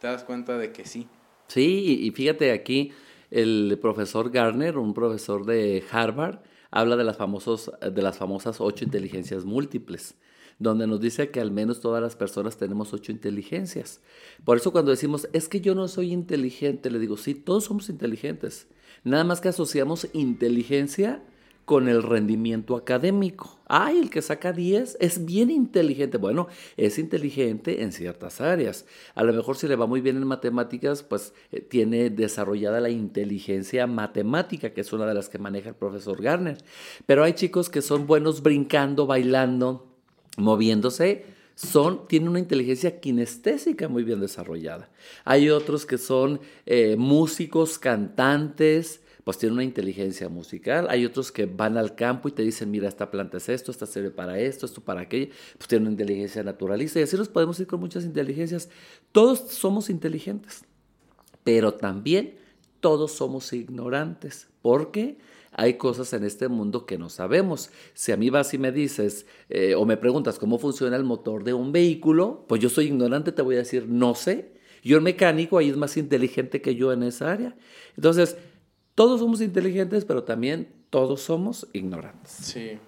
[0.00, 1.06] te das cuenta de que sí.
[1.48, 2.92] Sí, y fíjate aquí,
[3.30, 8.84] el profesor Garner, un profesor de Harvard, habla de las, famosos, de las famosas ocho
[8.84, 10.16] inteligencias múltiples
[10.58, 14.00] donde nos dice que al menos todas las personas tenemos ocho inteligencias.
[14.44, 17.88] Por eso cuando decimos, es que yo no soy inteligente, le digo, sí, todos somos
[17.88, 18.66] inteligentes.
[19.04, 21.22] Nada más que asociamos inteligencia
[21.68, 23.60] con el rendimiento académico.
[23.66, 26.16] Ay, el que saca 10 es bien inteligente.
[26.16, 28.86] Bueno, es inteligente en ciertas áreas.
[29.14, 32.88] A lo mejor si le va muy bien en matemáticas, pues eh, tiene desarrollada la
[32.88, 36.56] inteligencia matemática, que es una de las que maneja el profesor Garner.
[37.04, 39.97] Pero hay chicos que son buenos brincando, bailando,
[40.38, 41.24] moviéndose,
[41.54, 44.90] son, tienen una inteligencia kinestésica muy bien desarrollada.
[45.24, 50.86] Hay otros que son eh, músicos, cantantes, pues tienen una inteligencia musical.
[50.88, 53.86] Hay otros que van al campo y te dicen, mira, esta planta es esto, esta
[53.86, 55.32] sirve para esto, esto para aquello.
[55.58, 58.70] Pues tienen una inteligencia naturalista y así nos podemos ir con muchas inteligencias.
[59.12, 60.62] Todos somos inteligentes,
[61.44, 62.38] pero también
[62.80, 65.18] todos somos ignorantes, porque
[65.52, 67.70] hay cosas en este mundo que no sabemos.
[67.94, 71.44] Si a mí vas y me dices eh, o me preguntas cómo funciona el motor
[71.44, 74.52] de un vehículo, pues yo soy ignorante, te voy a decir, no sé.
[74.82, 77.56] Yo el mecánico ahí es más inteligente que yo en esa área.
[77.96, 78.36] Entonces,
[78.94, 82.30] todos somos inteligentes, pero también todos somos ignorantes.
[82.30, 82.78] Sí.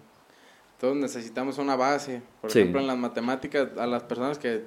[0.79, 2.23] Todos necesitamos una base.
[2.41, 4.65] Por ejemplo, en las matemáticas, a las personas que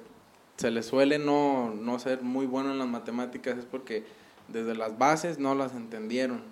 [0.56, 4.04] se les suele no, no ser muy bueno en las matemáticas es porque
[4.48, 6.42] desde las bases no las entendieron.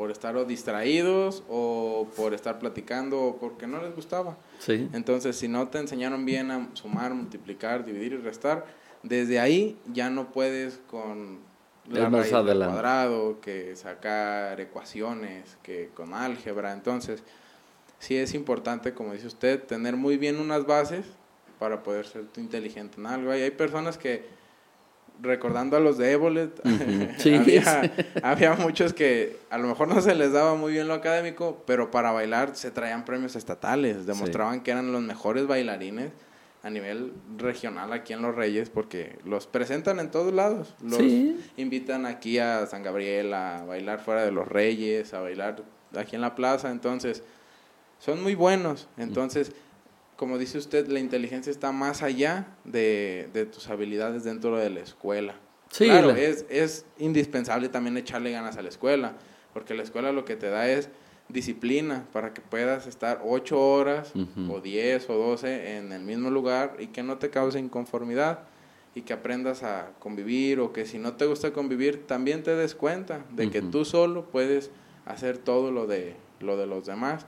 [0.00, 4.38] Por estar distraídos o por estar platicando o porque no les gustaba.
[4.58, 4.88] Sí.
[4.94, 8.64] Entonces, si no te enseñaron bien a sumar, multiplicar, dividir y restar,
[9.02, 11.40] desde ahí ya no puedes con
[11.86, 16.72] la raíz cuadrado, que sacar ecuaciones, que con álgebra.
[16.72, 17.22] Entonces,
[17.98, 21.04] sí es importante, como dice usted, tener muy bien unas bases
[21.58, 23.36] para poder ser inteligente en algo.
[23.36, 24.24] Y hay personas que,
[25.20, 26.60] recordando a los de Ebolet,
[28.22, 31.90] había, muchos que a lo mejor no se les daba muy bien lo académico, pero
[31.90, 36.10] para bailar se traían premios estatales, demostraban que eran los mejores bailarines
[36.62, 40.74] a nivel regional aquí en Los Reyes porque los presentan en todos lados.
[40.82, 41.00] Los
[41.56, 45.62] invitan aquí a San Gabriel a bailar fuera de Los Reyes, a bailar
[45.96, 46.70] aquí en la plaza.
[46.70, 47.22] Entonces,
[47.98, 48.88] son muy buenos.
[48.98, 49.52] Entonces,
[50.20, 54.80] como dice usted, la inteligencia está más allá de, de tus habilidades dentro de la
[54.80, 55.34] escuela.
[55.74, 59.14] claro, es, es indispensable también echarle ganas a la escuela,
[59.54, 60.90] porque la escuela lo que te da es
[61.30, 64.12] disciplina para que puedas estar ocho horas
[64.50, 68.40] o diez o doce en el mismo lugar y que no te cause inconformidad
[68.94, 72.74] y que aprendas a convivir o que si no te gusta convivir también te des
[72.74, 74.70] cuenta de que tú solo puedes
[75.06, 77.24] hacer todo lo de lo de los demás.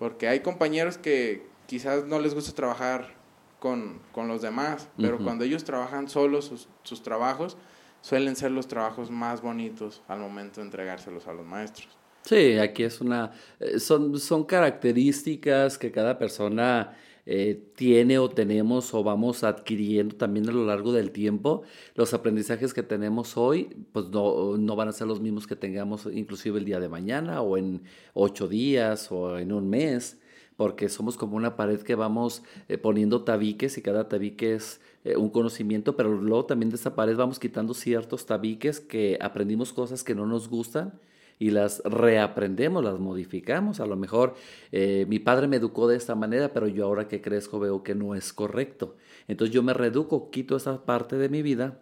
[0.00, 3.14] Porque hay compañeros que quizás no les gusta trabajar
[3.58, 7.56] con, los demás pero cuando ellos trabajan solos sus, sus trabajos
[8.02, 11.88] suelen ser los trabajos más bonitos al momento de entregárselos a los maestros.
[12.24, 18.92] Sí, aquí es una, eh, son, son características que cada persona eh, tiene o tenemos
[18.92, 21.62] o vamos adquiriendo también a lo largo del tiempo.
[21.94, 26.06] Los aprendizajes que tenemos hoy, pues no, no van a ser los mismos que tengamos
[26.12, 27.82] inclusive el día de mañana o en
[28.12, 30.20] ocho días o en un mes,
[30.62, 34.80] porque somos como una pared que vamos eh, poniendo tabiques y cada tabique es
[35.16, 40.04] un conocimiento, pero luego también de esa pared vamos quitando ciertos tabiques que aprendimos cosas
[40.04, 41.00] que no nos gustan
[41.40, 43.80] y las reaprendemos, las modificamos.
[43.80, 44.36] A lo mejor
[44.70, 47.96] eh, mi padre me educó de esta manera, pero yo ahora que crezco veo que
[47.96, 48.94] no es correcto.
[49.26, 51.80] Entonces yo me reduco, quito esa parte de mi vida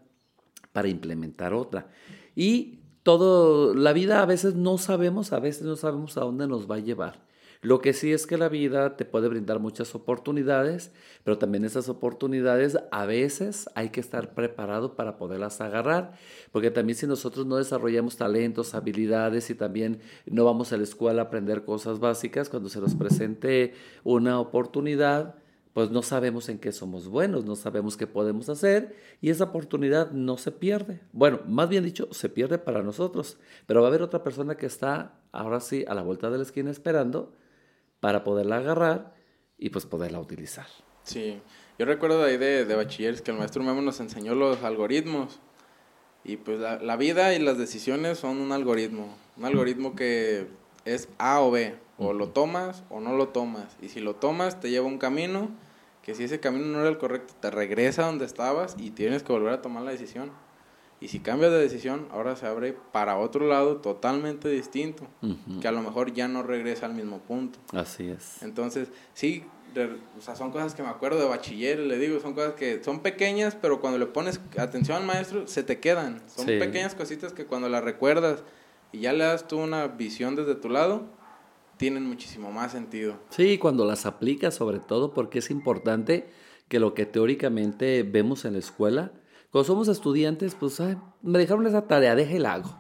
[0.72, 1.90] para implementar otra.
[2.34, 6.70] Y todo, la vida a veces no sabemos, a veces no sabemos a dónde nos
[6.70, 7.29] va a llevar.
[7.62, 10.92] Lo que sí es que la vida te puede brindar muchas oportunidades,
[11.24, 16.14] pero también esas oportunidades a veces hay que estar preparado para poderlas agarrar,
[16.52, 21.20] porque también si nosotros no desarrollamos talentos, habilidades y también no vamos a la escuela
[21.20, 25.34] a aprender cosas básicas, cuando se nos presente una oportunidad,
[25.74, 30.12] pues no sabemos en qué somos buenos, no sabemos qué podemos hacer y esa oportunidad
[30.12, 31.00] no se pierde.
[31.12, 34.64] Bueno, más bien dicho, se pierde para nosotros, pero va a haber otra persona que
[34.64, 37.34] está ahora sí a la vuelta de la esquina esperando
[38.00, 39.14] para poderla agarrar
[39.58, 40.66] y pues poderla utilizar.
[41.02, 41.40] Sí,
[41.78, 45.40] yo recuerdo de ahí de, de bachilleres que el maestro Memo nos enseñó los algoritmos.
[46.22, 50.48] Y pues la, la, vida y las decisiones son un algoritmo, un algoritmo que
[50.84, 54.60] es A o B, o lo tomas o no lo tomas, y si lo tomas
[54.60, 55.50] te lleva un camino,
[56.02, 59.22] que si ese camino no era el correcto te regresa a donde estabas y tienes
[59.22, 60.30] que volver a tomar la decisión.
[61.00, 65.06] Y si cambias de decisión, ahora se abre para otro lado totalmente distinto,
[65.60, 67.58] que a lo mejor ya no regresa al mismo punto.
[67.72, 68.42] Así es.
[68.42, 69.44] Entonces, sí,
[70.18, 73.00] o sea, son cosas que me acuerdo de bachiller, le digo, son cosas que son
[73.00, 76.22] pequeñas, pero cuando le pones atención al maestro, se te quedan.
[76.26, 78.42] Son pequeñas cositas que cuando las recuerdas
[78.92, 81.06] y ya le das tú una visión desde tu lado,
[81.76, 83.14] tienen muchísimo más sentido.
[83.30, 86.28] Sí, cuando las aplicas sobre todo porque es importante
[86.68, 89.12] que lo que teóricamente vemos en la escuela,
[89.50, 90.80] cuando somos estudiantes, pues
[91.22, 92.70] me dejaron esa tarea, déjela hago.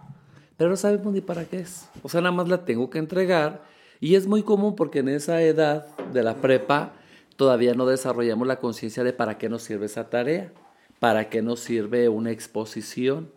[0.56, 1.88] Pero no sabemos ni para qué es.
[2.02, 3.64] O sea, nada más la tengo que entregar.
[4.00, 6.92] Y es muy común porque en esa edad de la prepa
[7.36, 10.52] todavía no desarrollamos la conciencia de para qué nos sirve esa tarea,
[10.98, 13.30] para qué nos sirve una exposición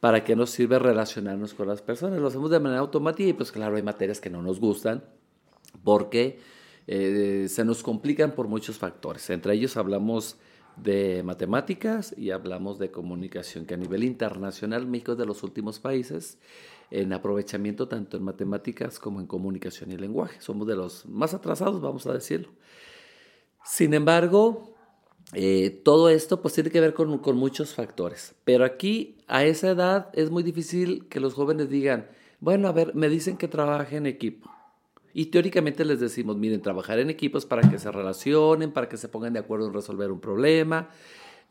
[0.00, 2.18] para qué nos sirve relacionarnos con las personas.
[2.18, 5.04] Lo hacemos de manera automática y pues claro, hay materias que no nos gustan
[5.84, 6.40] porque
[6.86, 9.28] eh, se nos complican por muchos factores.
[9.30, 10.36] Entre ellos hablamos
[10.76, 15.78] de matemáticas y hablamos de comunicación, que a nivel internacional México es de los últimos
[15.78, 16.38] países
[16.90, 20.40] en aprovechamiento tanto en matemáticas como en comunicación y lenguaje.
[20.40, 22.48] Somos de los más atrasados, vamos a decirlo.
[23.64, 24.74] Sin embargo,
[25.32, 28.34] eh, todo esto pues tiene que ver con, con, muchos factores.
[28.44, 32.08] Pero aquí, a esa edad, es muy difícil que los jóvenes digan,
[32.40, 34.50] bueno, a ver, me dicen que trabaje en equipo.
[35.12, 39.08] Y teóricamente les decimos, miren, trabajar en equipos para que se relacionen, para que se
[39.08, 40.90] pongan de acuerdo en resolver un problema.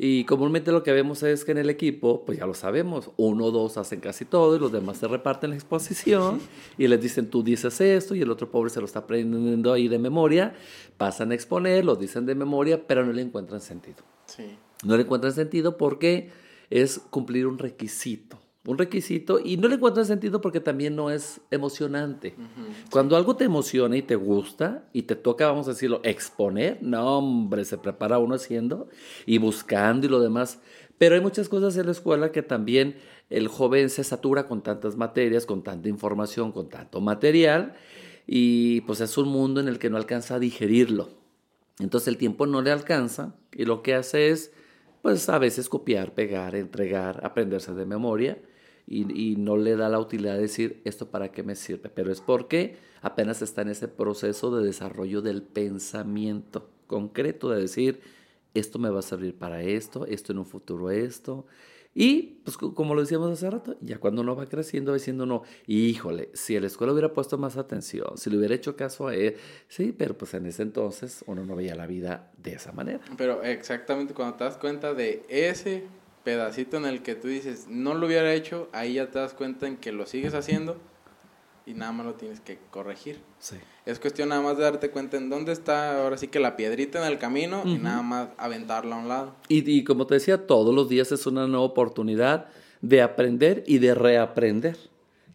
[0.02, 3.46] Y comúnmente lo que vemos es que en el equipo, pues ya lo sabemos, uno
[3.46, 6.40] o dos hacen casi todo y los demás se reparten la exposición
[6.78, 9.90] y les dicen tú dices esto y el otro pobre se lo está aprendiendo ahí
[9.90, 10.54] de memoria,
[10.96, 13.98] pasan a exponer, lo dicen de memoria, pero no le encuentran sentido.
[14.26, 14.46] Sí.
[14.86, 16.30] No le encuentran sentido porque
[16.70, 21.42] es cumplir un requisito un requisito y no le encuentro sentido porque también no es
[21.50, 22.36] emocionante.
[22.92, 27.18] Cuando algo te emociona y te gusta y te toca, vamos a decirlo, exponer, no,
[27.18, 28.88] hombre, se prepara uno haciendo
[29.26, 30.60] y buscando y lo demás.
[31.00, 32.98] Pero hay muchas cosas en la escuela que también
[33.32, 37.74] el joven se satura con tantas materias, con tanta información, con tanto material
[38.28, 41.10] y pues es un mundo en el que no alcanza a digerirlo.
[41.80, 44.52] Entonces el tiempo no le alcanza y lo que hace es
[45.02, 48.38] pues a veces copiar, pegar, entregar, aprenderse de memoria
[48.90, 52.22] y, no le da la utilidad de decir esto para qué me sirve, pero es
[52.22, 58.02] porque apenas está en ese proceso de desarrollo del pensamiento concreto, de decir
[58.56, 61.46] esto me va a servir para esto, esto en un futuro esto.
[61.94, 65.44] Y, pues como lo decíamos hace rato, ya cuando uno va creciendo, va diciendo no,
[65.68, 69.36] híjole, si la escuela hubiera puesto más atención, si le hubiera hecho caso a él,
[69.68, 73.02] sí, pero pues en ese entonces uno no veía la vida de esa manera.
[73.18, 75.84] Pero exactamente cuando te das cuenta de ese
[76.30, 79.68] pedacito en el que tú dices, no lo hubiera hecho, ahí ya te das cuenta
[79.68, 80.78] en que lo sigues haciendo
[81.66, 83.20] y nada más lo tienes que corregir.
[83.40, 83.56] Sí.
[83.88, 87.00] Es cuestión nada más de darte cuenta en dónde está ahora sí que la piedrita
[87.04, 89.36] en el camino y nada más aventarla a un lado.
[89.48, 92.46] Y, y como te decía, todos los días es una nueva oportunidad
[92.82, 94.78] de aprender y de reaprender.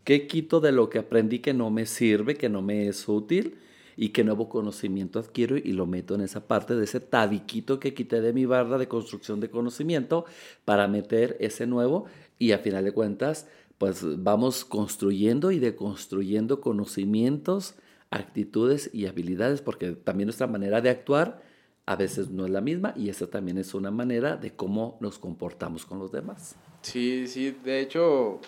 [0.04, 3.59] ¿Qué quito de lo que aprendí que no me sirve, que no me es útil?
[3.96, 7.94] Y qué nuevo conocimiento adquiero y lo meto en esa parte de ese tabiquito que
[7.94, 10.24] quité de mi barra de construcción de conocimiento
[10.64, 12.07] para meter ese nuevo
[12.38, 13.46] y a final de cuentas
[13.78, 17.74] pues vamos construyendo y deconstruyendo conocimientos,
[18.11, 21.42] actitudes y habilidades porque también nuestra manera de actuar
[21.87, 25.18] a veces no es la misma y esa también es una manera de cómo nos
[25.18, 26.57] comportamos con los demás.
[26.83, 28.40] Sí, sí, de hecho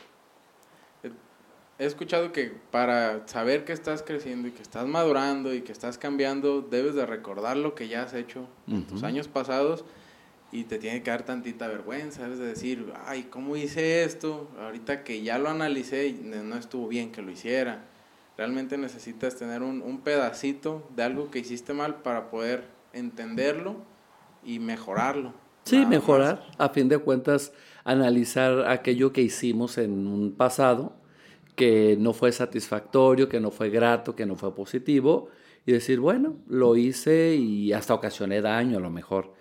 [1.79, 5.99] he escuchado que para saber que estás creciendo y que estás madurando y que estás
[5.99, 9.85] cambiando, debes de recordar lo que ya has hecho en tus años pasados
[10.53, 14.49] y te tiene que dar tantita vergüenza, debes de decir, ay, ¿cómo hice esto?
[14.61, 17.85] Ahorita que ya lo analicé no estuvo bien que lo hiciera.
[18.39, 23.77] Realmente necesitas tener un, un pedacito de algo que hiciste mal para poder entenderlo
[24.45, 25.33] y mejorarlo.
[25.65, 30.93] Sí, mejorar, a fin de cuentas, analizar aquello que hicimos en un pasado
[31.57, 35.29] que no fue satisfactorio, que no fue grato, que no fue positivo,
[35.64, 39.33] y decir, bueno, lo hice y hasta ocasioné daño a lo mejor.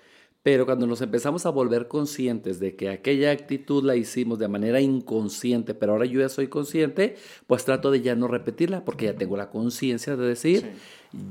[0.41, 4.80] Pero cuando nos empezamos a volver conscientes de que aquella actitud la hicimos de manera
[4.80, 7.15] inconsciente, pero ahora yo ya soy consciente,
[7.47, 10.73] pues trato de ya no repetirla porque ya tengo la conciencia de decir,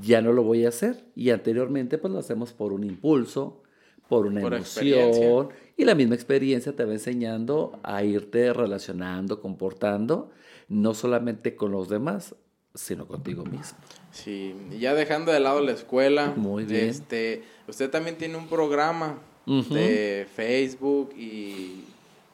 [0.02, 1.04] ya no lo voy a hacer.
[1.14, 3.62] Y anteriormente pues lo hacemos por un impulso,
[4.08, 5.48] por una emoción.
[5.76, 10.30] Y la misma experiencia te va enseñando a irte relacionando, comportando
[10.68, 12.34] no solamente con los demás,
[12.74, 13.78] sino contigo mismo.
[14.10, 16.88] Sí, ya dejando de lado la escuela, Muy bien.
[16.88, 21.84] Este, usted también tiene un programa de Facebook y,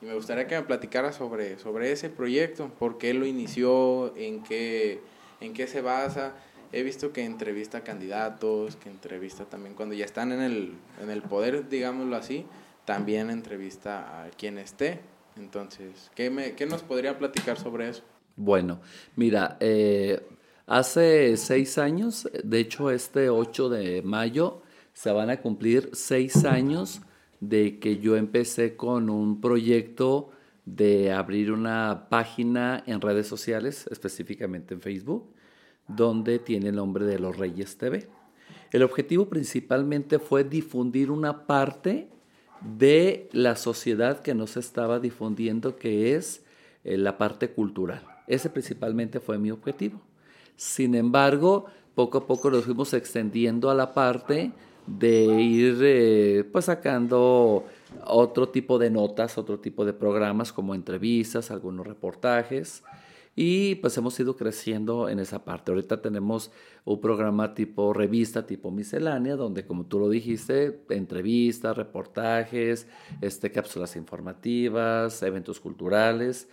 [0.01, 5.03] me gustaría que me platicara sobre, sobre ese proyecto, por qué lo inició, en qué,
[5.43, 6.33] en qué se basa.
[6.73, 10.73] He visto que entrevista a candidatos, que entrevista también cuando ya están en el,
[11.03, 12.47] en el poder, digámoslo así,
[12.87, 15.01] también entrevista a quien esté.
[15.37, 18.03] Entonces, ¿qué, me, ¿qué nos podría platicar sobre eso?
[18.43, 18.81] Bueno,
[19.17, 20.27] mira, eh,
[20.67, 24.63] hace seis años, de hecho este 8 de mayo,
[24.95, 27.03] se van a cumplir seis años
[27.41, 30.31] de que yo empecé con un proyecto
[30.65, 35.35] de abrir una página en redes sociales, específicamente en Facebook,
[35.87, 38.09] donde tiene el nombre de Los Reyes TV.
[38.73, 42.09] El objetivo principalmente fue difundir una parte
[42.79, 46.43] de la sociedad que no se estaba difundiendo, que es
[46.85, 48.10] eh, la parte cultural.
[48.31, 50.01] Ese principalmente fue mi objetivo.
[50.55, 51.67] Sin embargo,
[51.97, 54.53] poco a poco nos fuimos extendiendo a la parte
[54.87, 57.65] de ir eh, pues sacando
[58.07, 62.85] otro tipo de notas, otro tipo de programas como entrevistas, algunos reportajes
[63.35, 65.73] y pues hemos ido creciendo en esa parte.
[65.73, 66.53] Ahorita tenemos
[66.85, 72.87] un programa tipo revista, tipo miscelánea, donde como tú lo dijiste, entrevistas, reportajes,
[73.21, 76.49] este, cápsulas informativas, eventos culturales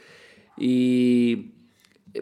[0.58, 1.57] y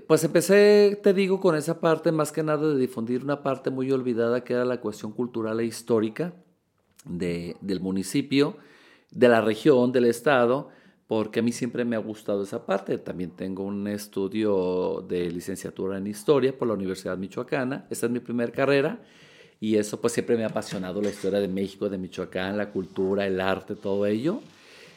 [0.08, 3.92] pues empecé, te digo, con esa parte más que nada de difundir una parte muy
[3.92, 6.34] olvidada que era la cuestión cultural e histórica
[7.06, 8.58] de, del municipio,
[9.12, 10.70] de la región, del estado,
[11.08, 12.98] porque a mí siempre me ha gustado esa parte.
[12.98, 18.20] También tengo un estudio de licenciatura en historia por la Universidad Michoacana, esta es mi
[18.20, 19.00] primera carrera,
[19.60, 23.26] y eso pues siempre me ha apasionado la historia de México, de Michoacán, la cultura,
[23.26, 24.42] el arte, todo ello.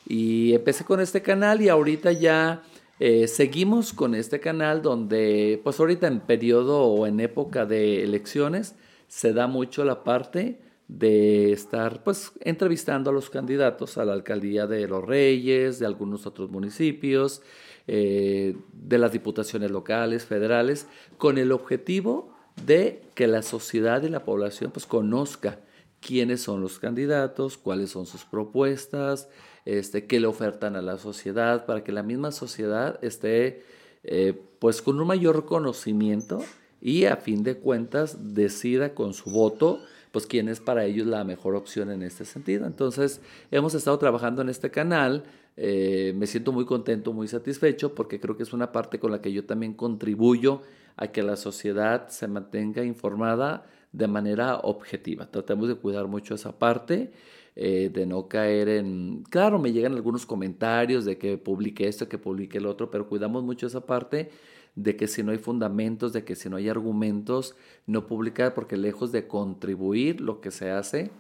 [0.07, 2.63] Y empecé con este canal y ahorita ya
[3.01, 8.75] eh, seguimos con este canal donde, pues ahorita en periodo o en época de elecciones,
[9.07, 14.67] se da mucho la parte de estar pues entrevistando a los candidatos a la alcaldía
[14.67, 17.43] de Los Reyes, de algunos otros municipios,
[17.87, 20.87] eh, de las diputaciones locales, federales,
[21.19, 22.35] con el objetivo
[22.67, 25.61] de que la sociedad y la población pues conozca
[26.01, 29.29] quiénes son los candidatos, cuáles son sus propuestas,
[29.69, 33.63] este, qué le ofertan a la sociedad, para que la misma sociedad esté
[34.03, 36.43] eh, pues con un mayor conocimiento
[36.81, 41.23] y a fin de cuentas decida con su voto pues quién es para ellos la
[41.23, 42.67] mejor opción en este sentido.
[42.67, 45.25] Entonces hemos estado trabajando en este canal,
[45.59, 49.21] eh, me siento muy contento, muy satisfecho porque creo que es una parte con la
[49.21, 50.63] que yo también contribuyo
[50.97, 55.31] a que la sociedad se mantenga informada de manera objetiva.
[55.31, 57.13] Tratemos de cuidar mucho esa parte.
[57.61, 59.25] Eh, de no caer en...
[59.31, 63.43] Claro, me llegan algunos comentarios de que publique esto, que publique el otro, pero cuidamos
[63.43, 64.31] mucho esa parte
[64.77, 68.77] de que si no hay fundamentos, de que si no hay argumentos, no publicar, porque
[68.77, 71.11] lejos de contribuir, lo que se hace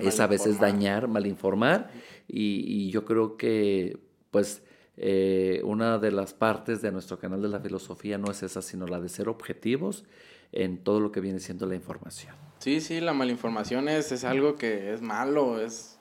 [0.00, 1.92] es, a veces dañar, malinformar,
[2.26, 4.00] y, y yo creo que,
[4.32, 4.64] pues,
[4.96, 8.84] eh, una de las partes de nuestro canal de la filosofía no es esa, sino
[8.88, 10.04] la de ser objetivos
[10.50, 12.34] en todo lo que viene siendo la información.
[12.58, 15.98] Sí, sí, la malinformación es, es algo que es malo, es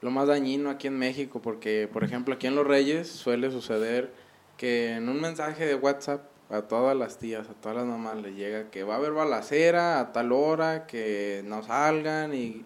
[0.00, 4.12] lo más dañino aquí en México, porque, por ejemplo, aquí en Los Reyes suele suceder
[4.56, 8.34] que en un mensaje de WhatsApp a todas las tías, a todas las mamás les
[8.34, 12.64] llega que va a haber balacera a tal hora, que no salgan y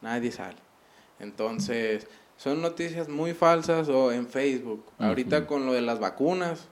[0.00, 0.58] nadie sale.
[1.18, 2.06] Entonces,
[2.36, 4.84] son noticias muy falsas o en Facebook.
[4.98, 6.68] Ahorita con lo de las vacunas,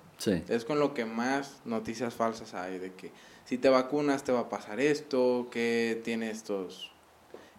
[0.48, 3.10] es con lo que más noticias falsas hay, de que
[3.48, 6.90] si te vacunas te va a pasar esto, que tiene estos,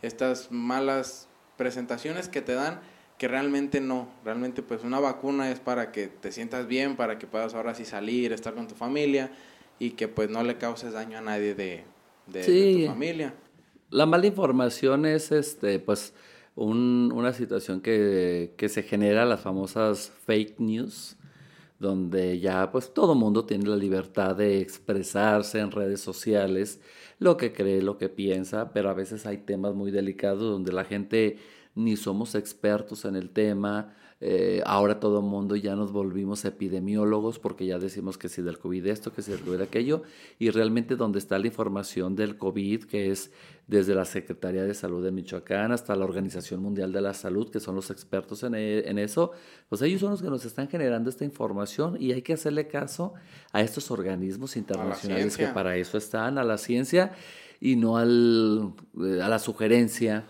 [0.04, 1.28] estas malas
[1.58, 2.80] presentaciones que te dan
[3.18, 7.26] que realmente no, realmente pues una vacuna es para que te sientas bien, para que
[7.26, 9.32] puedas ahora sí salir, estar con tu familia
[9.80, 11.84] y que pues no le causes daño a nadie de,
[12.32, 13.34] tu familia.
[13.90, 16.14] La mala información es este pues
[16.56, 21.18] una situación que, que se genera las famosas fake news,
[21.80, 26.82] donde ya pues todo mundo tiene la libertad de expresarse en redes sociales,
[27.20, 30.84] lo que cree, lo que piensa, pero a veces hay temas muy delicados donde la
[30.86, 31.38] gente
[31.76, 37.39] ni somos expertos en el tema, eh, ahora todo el mundo ya nos volvimos epidemiólogos
[37.39, 40.03] porque ya decimos que si del COVID esto, que si del COVID aquello,
[40.38, 43.32] y realmente donde está la información del COVID, que es
[43.67, 47.61] desde la Secretaría de Salud de Michoacán hasta la Organización Mundial de la Salud, que
[47.61, 49.32] son los expertos en, e, en eso,
[49.70, 53.13] pues ellos son los que nos están generando esta información y hay que hacerle caso
[53.53, 57.13] a estos organismos internacionales que para eso están, a la ciencia
[57.61, 60.26] y no al, eh, a la sugerencia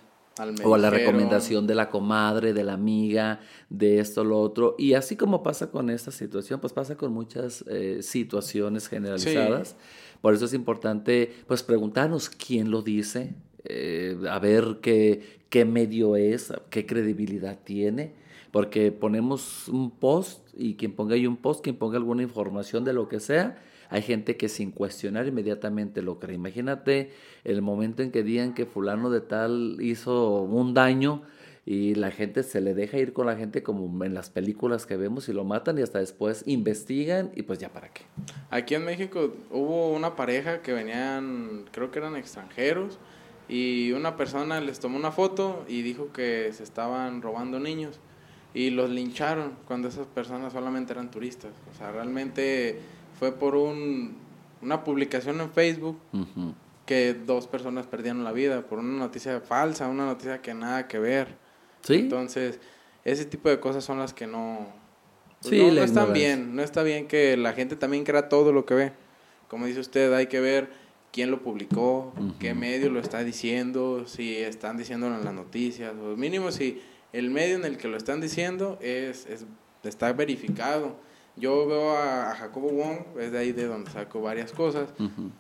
[0.64, 4.76] o a la recomendación de la comadre, de la amiga, de esto, lo otro.
[4.78, 9.76] Y así como pasa con esta situación, pues pasa con muchas eh, situaciones generalizadas.
[10.22, 13.34] Por eso es importante, pues, preguntarnos quién lo dice,
[13.64, 18.14] eh, a ver qué, qué medio es, qué credibilidad tiene.
[18.52, 22.94] Porque ponemos un post y quien ponga ahí un post, quien ponga alguna información de
[22.94, 26.36] lo que sea, hay gente que sin cuestionar inmediatamente lo cree.
[26.36, 27.12] Imagínate
[27.44, 31.24] el momento en que digan que fulano de tal hizo un daño
[31.66, 34.98] y la gente se le deja ir con la gente como en las películas que
[34.98, 38.04] vemos y lo matan y hasta después investigan y pues ya para qué.
[38.50, 43.00] Aquí en México hubo una pareja que venían, creo que eran extranjeros
[43.48, 48.00] y una persona les tomó una foto y dijo que se estaban robando niños
[48.54, 51.52] y los lincharon cuando esas personas solamente eran turistas.
[51.72, 52.80] O sea, realmente
[53.20, 54.30] fue por un
[54.62, 56.00] una publicación en Facebook
[56.86, 61.00] que dos personas perdieron la vida por una noticia falsa, una noticia que nada que
[61.00, 61.36] ver.
[61.82, 61.96] Sí.
[61.96, 62.60] Entonces,
[63.06, 64.68] ese tipo de cosas son las que no...
[65.42, 68.66] pues Sí, no, están bien, no está bien que la gente también crea todo lo
[68.66, 68.92] que ve.
[69.48, 70.72] Como dice usted, hay que ver
[71.12, 76.16] quién lo publicó, qué medio lo está diciendo, si están diciéndolo en las noticias, o
[76.16, 76.82] mínimo si
[77.14, 79.46] el medio en el que lo están diciendo es, es
[79.84, 80.98] está verificado.
[81.40, 84.90] Yo veo a, a Jacobo Wong, es de ahí de donde saco varias cosas,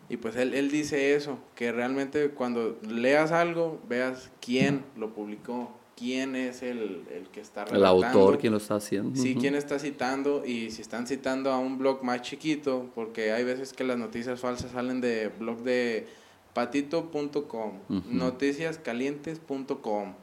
[0.09, 5.71] y pues él, él dice eso, que realmente cuando leas algo, veas quién lo publicó,
[5.97, 8.37] quién es el, el que está El autor, relatando.
[8.37, 9.19] ¿quién lo está haciendo?
[9.21, 13.43] Sí, quién está citando y si están citando a un blog más chiquito, porque hay
[13.43, 16.07] veces que las noticias falsas salen de blog de
[16.53, 18.01] patito.com, Ujú.
[18.07, 20.13] noticiascalientes.com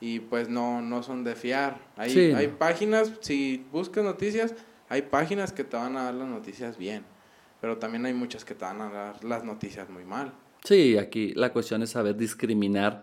[0.00, 1.80] y pues no, no son de fiar.
[1.96, 4.54] Hay, Sí, hay páginas, si buscas noticias,
[4.92, 7.02] hay páginas que te van a dar las noticias bien,
[7.62, 10.34] pero también hay muchas que te van a dar las noticias muy mal.
[10.64, 13.02] Sí, aquí la cuestión es saber discriminar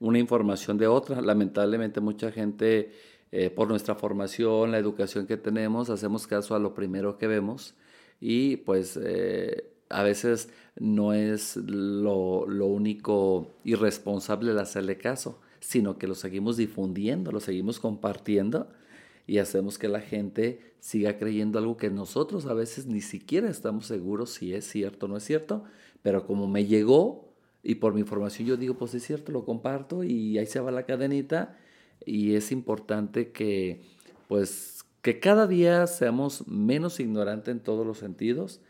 [0.00, 1.22] una información de otra.
[1.22, 2.92] Lamentablemente mucha gente,
[3.32, 7.74] eh, por nuestra formación, la educación que tenemos, hacemos caso a lo primero que vemos
[8.20, 15.96] y pues eh, a veces no es lo, lo único irresponsable el hacerle caso, sino
[15.96, 18.68] que lo seguimos difundiendo, lo seguimos compartiendo
[19.26, 23.86] y hacemos que la gente siga creyendo algo que nosotros a veces ni siquiera estamos
[23.86, 25.64] seguros si es cierto o no es cierto,
[26.02, 27.28] pero como me llegó
[27.62, 30.70] y por mi información yo digo, pues es cierto, lo comparto y ahí se va
[30.70, 31.58] la cadenita
[32.04, 33.82] y es importante que
[34.28, 38.60] pues que cada día seamos menos ignorantes en todos los sentidos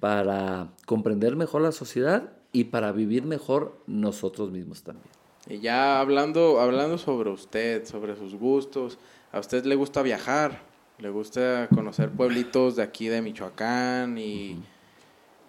[0.00, 5.08] para comprender mejor la sociedad y para vivir mejor nosotros mismos también.
[5.48, 8.98] Y ya hablando, hablando sobre usted, sobre sus gustos,
[9.36, 10.62] a usted le gusta viajar,
[10.98, 14.62] le gusta conocer pueblitos de aquí de Michoacán y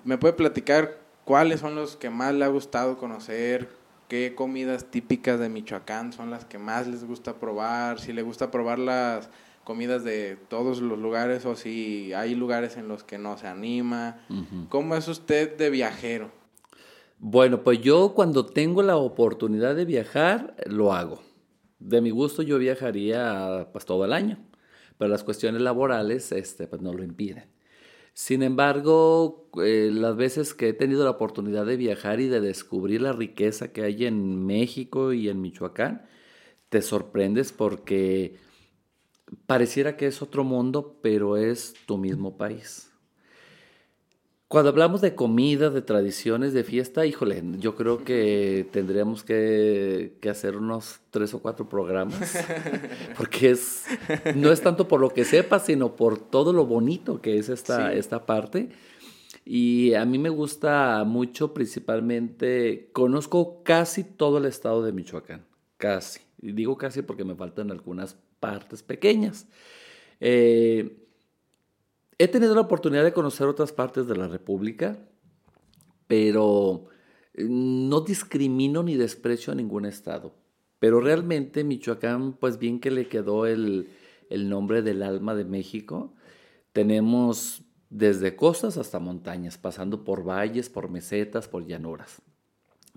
[0.04, 3.70] me puede platicar cuáles son los que más le ha gustado conocer,
[4.10, 8.52] qué comidas típicas de Michoacán son las que más les gusta probar, si le gusta
[8.52, 9.30] probar las
[9.64, 14.18] comidas de todos los lugares o si hay lugares en los que no se anima.
[14.68, 16.30] ¿Cómo es usted de viajero?
[17.20, 21.27] Bueno, pues yo cuando tengo la oportunidad de viajar, lo hago.
[21.80, 24.40] De mi gusto yo viajaría pues todo el año,
[24.98, 27.46] pero las cuestiones laborales este, pues, no lo impiden.
[28.14, 33.02] Sin embargo, eh, las veces que he tenido la oportunidad de viajar y de descubrir
[33.02, 36.08] la riqueza que hay en México y en Michoacán,
[36.70, 38.38] te sorprendes porque
[39.46, 42.87] pareciera que es otro mundo, pero es tu mismo país.
[44.48, 50.30] Cuando hablamos de comida, de tradiciones, de fiesta, híjole, yo creo que tendríamos que, que
[50.30, 52.38] hacer unos tres o cuatro programas,
[53.18, 53.84] porque es,
[54.36, 57.91] no es tanto por lo que sepa, sino por todo lo bonito que es esta,
[57.91, 57.98] Sí.
[57.98, 58.70] esta parte.
[59.43, 65.45] Y a mí me gusta mucho, principalmente, conozco casi todo el estado de Michoacán,
[65.76, 66.22] casi.
[66.41, 69.48] Y digo casi porque me faltan algunas partes pequeñas.
[70.22, 71.07] Eh,
[72.20, 74.97] He tenido la oportunidad de conocer otras partes de la República,
[76.07, 76.86] pero
[77.34, 80.34] eh, no discrimino ni desprecio a ningún estado.
[80.80, 83.89] Pero realmente Michoacán, pues bien que le quedó el,
[84.30, 86.13] el nombre del alma de México.
[86.74, 92.22] Tenemos desde costas hasta montañas, pasando por valles, por mesetas, por llanuras.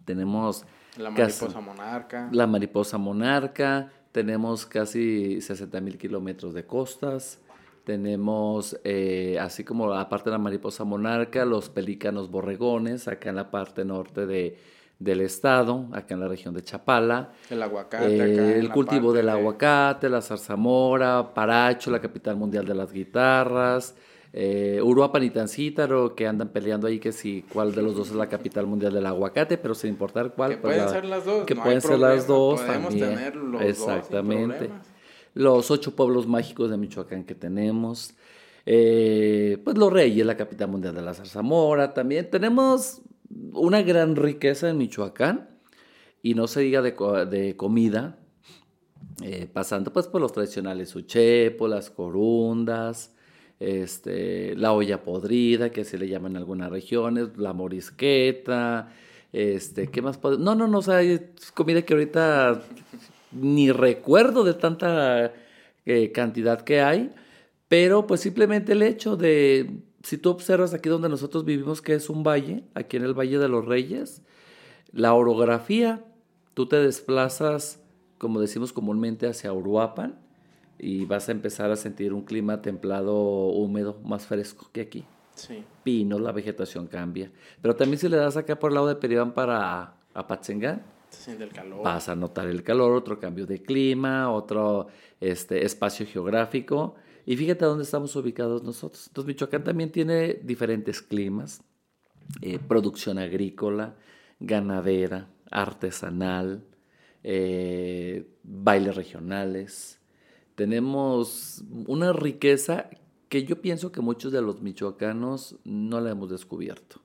[0.04, 0.64] Tenemos
[0.98, 2.28] La casi- mariposa monarca.
[2.32, 7.38] la mariposa monarca, tenemos casi 60 mil kilómetros de costas,
[7.84, 13.50] tenemos, eh, así como aparte de la mariposa monarca, los pelícanos borregones, acá en la
[13.50, 14.58] parte norte de,
[14.98, 18.16] del estado, acá en la región de Chapala, El aguacate.
[18.16, 22.74] eh, acá el la cultivo del de- aguacate, la zarzamora, Paracho, la capital mundial de
[22.74, 23.94] las guitarras,
[24.32, 28.14] eh, Uruapan y Tancítaro, que andan peleando ahí que si cuál de los dos es
[28.14, 30.50] la capital mundial del aguacate, pero sin importar cuál.
[30.52, 31.44] Que pues pueden la- ser las dos.
[31.46, 33.08] Que no pueden ser las dos Podemos también.
[33.16, 34.56] tener los dos sin Exactamente.
[34.56, 34.86] problemas.
[35.34, 38.14] Los ocho pueblos mágicos de Michoacán que tenemos.
[38.66, 42.30] eh, pues los Reyes, la capital mundial de la zarzamora también.
[42.30, 43.00] Tenemos
[43.52, 45.48] una gran riqueza en Michoacán.
[46.22, 48.18] Y no se diga de, co- de comida,
[49.22, 53.14] eh, pasando pues por los tradicionales uchepo, las corundas,
[53.58, 58.92] este, la olla podrida, que se le llaman en algunas regiones, la morisqueta,
[59.32, 60.18] este, ¿qué más?
[60.22, 61.20] No, no, no, o sea, es
[61.54, 62.62] comida que ahorita
[63.32, 65.32] ni recuerdo de tanta
[65.86, 67.10] eh, cantidad que hay,
[67.68, 72.10] pero pues simplemente el hecho de, si tú observas aquí donde nosotros vivimos, que es
[72.10, 74.22] un valle, aquí en el Valle de los Reyes,
[74.92, 76.04] la orografía,
[76.54, 77.80] tú te desplazas,
[78.18, 80.18] como decimos comúnmente, hacia Uruapan
[80.78, 85.04] y vas a empezar a sentir un clima templado, húmedo, más fresco que aquí.
[85.34, 85.64] Sí.
[85.84, 87.30] pinos, la vegetación cambia.
[87.62, 90.82] Pero también si le das acá por el lado de Peribán para Apatzingán,
[91.82, 94.88] Vas a notar el calor, otro cambio de clima, otro
[95.20, 96.94] este, espacio geográfico.
[97.26, 99.06] Y fíjate dónde estamos ubicados nosotros.
[99.08, 101.62] Entonces, Michoacán también tiene diferentes climas,
[102.42, 103.96] eh, producción agrícola,
[104.38, 106.64] ganadera, artesanal,
[107.22, 110.00] eh, bailes regionales.
[110.54, 112.90] Tenemos una riqueza
[113.28, 117.00] que yo pienso que muchos de los michoacanos no la hemos descubierto.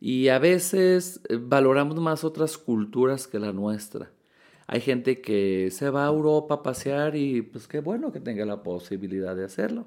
[0.00, 4.10] Y a veces eh, valoramos más otras culturas que la nuestra.
[4.66, 8.44] Hay gente que se va a Europa a pasear y pues qué bueno que tenga
[8.44, 9.86] la posibilidad de hacerlo.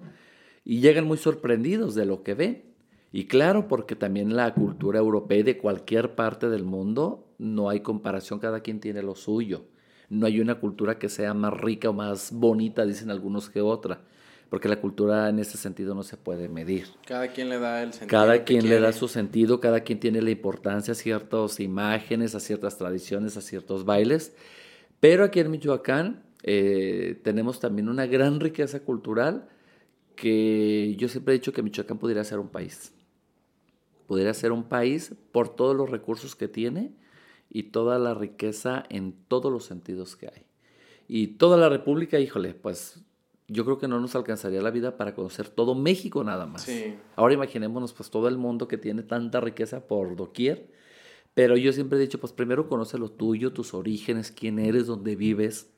[0.64, 2.64] Y llegan muy sorprendidos de lo que ven.
[3.12, 7.80] Y claro, porque también la cultura europea y de cualquier parte del mundo no hay
[7.82, 9.64] comparación, cada quien tiene lo suyo.
[10.10, 14.02] No hay una cultura que sea más rica o más bonita, dicen algunos, que otra.
[14.50, 16.88] Porque la cultura en ese sentido no se puede medir.
[17.06, 18.10] Cada quien le da el sentido.
[18.10, 22.40] Cada quien le da su sentido, cada quien tiene la importancia a ciertas imágenes, a
[22.40, 24.34] ciertas tradiciones, a ciertos bailes.
[25.00, 29.48] Pero aquí en Michoacán eh, tenemos también una gran riqueza cultural
[30.16, 32.94] que yo siempre he dicho que Michoacán podría ser un país.
[34.08, 36.92] Podría ser un país por todos los recursos que tiene
[37.50, 40.44] y toda la riqueza en todos los sentidos que hay.
[41.08, 43.00] Y toda la República, híjole, pues
[43.50, 46.62] yo creo que no nos alcanzaría la vida para conocer todo México nada más.
[46.62, 46.96] Sí.
[47.16, 50.70] Ahora imaginémonos pues todo el mundo que tiene tanta riqueza por doquier.
[51.34, 55.16] Pero yo siempre he dicho, pues primero conoce lo tuyo, tus orígenes, quién eres, dónde
[55.16, 55.70] vives,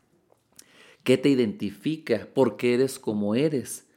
[1.03, 3.87] qué te identifica, por qué eres como eres,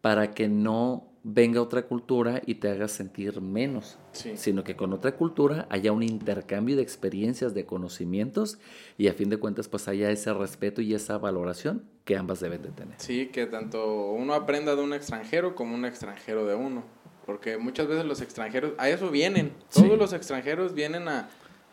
[0.00, 4.36] para que no venga otra cultura y te haga sentir menos, Sí.
[4.36, 8.58] sino que con otra cultura haya un intercambio de experiencias, de conocimientos
[8.96, 12.62] y a fin de cuentas pues haya ese respeto y esa valoración que ambas deben
[12.62, 12.94] de tener.
[13.00, 16.84] Sí, que tanto uno aprenda de un extranjero como un extranjero de uno.
[17.26, 19.50] Porque muchas veces los extranjeros, a eso vienen.
[19.68, 19.82] Sí.
[19.82, 21.28] Todos los extranjeros vienen a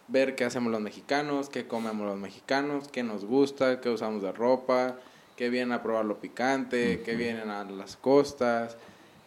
[0.08, 4.32] ver qué hacemos los mexicanos, qué comemos los mexicanos, qué nos gusta, qué usamos de
[4.32, 4.98] ropa,
[5.36, 8.78] qué vienen a probar lo picante, qué vienen a las costas.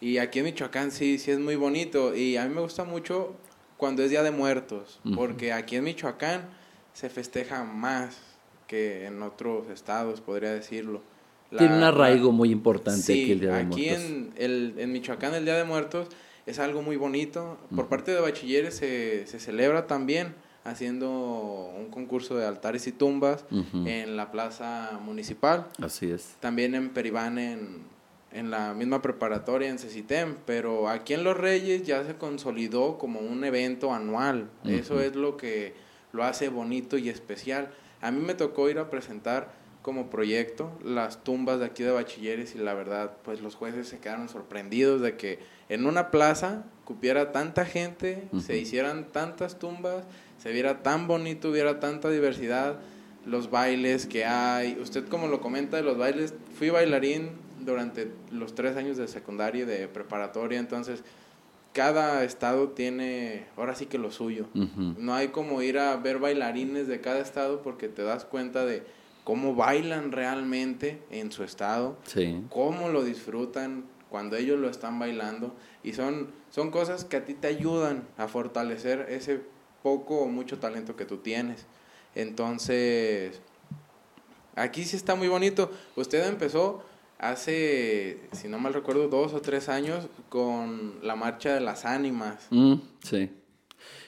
[0.00, 2.14] Y aquí en Michoacán sí, sí es muy bonito.
[2.14, 3.34] Y a mí me gusta mucho
[3.76, 5.00] cuando es Día de Muertos.
[5.14, 6.42] Porque aquí en Michoacán
[6.92, 8.16] se festeja más
[8.66, 11.02] que en otros estados, podría decirlo.
[11.50, 14.04] La- Tiene un arraigo muy importante Sí, aquí el Día de aquí Muertos.
[14.04, 16.08] en, el, en Michoacán el Día de Muertos
[16.46, 17.58] es algo muy bonito.
[17.74, 20.34] Por parte de bachilleres se, se celebra también
[20.64, 21.08] haciendo
[21.78, 23.44] un concurso de altares y tumbas
[23.86, 25.68] en la plaza municipal.
[25.80, 26.34] Así es.
[26.40, 27.82] También en Peribán, en,
[28.36, 30.36] en la misma preparatoria en Cecitem.
[30.44, 34.50] Pero aquí en Los Reyes ya se consolidó como un evento anual.
[34.64, 35.74] Eso es lo que
[36.12, 37.70] lo hace bonito y especial.
[38.00, 42.56] A mí me tocó ir a presentar como proyecto las tumbas de aquí de bachilleres
[42.56, 47.30] y la verdad, pues los jueces se quedaron sorprendidos de que en una plaza cupiera
[47.30, 50.04] tanta gente, se hicieran tantas tumbas,
[50.38, 52.80] se viera tan bonito, hubiera tanta diversidad,
[53.26, 54.76] los bailes que hay.
[54.80, 59.62] Usted como lo comenta de los bailes, fui bailarín durante los tres años de secundaria
[59.62, 61.02] y de preparatoria, entonces
[61.72, 64.46] cada estado tiene ahora sí que lo suyo.
[64.54, 64.94] Ujú.
[64.98, 68.82] No hay como ir a ver bailarines de cada estado porque te das cuenta de
[69.24, 72.42] cómo bailan realmente en su estado, Sí.
[72.48, 77.34] cómo lo disfrutan cuando ellos lo están bailando y son, son cosas que a ti
[77.34, 79.40] te ayudan a fortalecer ese
[79.82, 81.66] poco o mucho talento que tú tienes.
[82.14, 83.40] Entonces,
[84.54, 85.70] aquí sí está muy bonito.
[85.96, 86.82] Usted empezó
[87.18, 92.46] hace, si no mal recuerdo, dos o tres años con la marcha de las ánimas.
[92.50, 93.30] Mm, sí.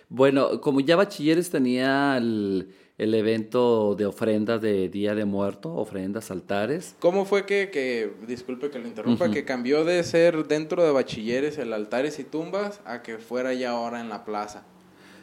[0.09, 6.31] Bueno, como ya Bachilleres tenía el, el evento de ofrendas de Día de Muerto, ofrendas,
[6.31, 6.97] altares.
[6.99, 11.59] ¿Cómo fue que, que disculpe que lo interrumpa, que cambió de ser dentro de bachilleres
[11.59, 14.65] el altares y tumbas a que fuera ya ahora en la plaza?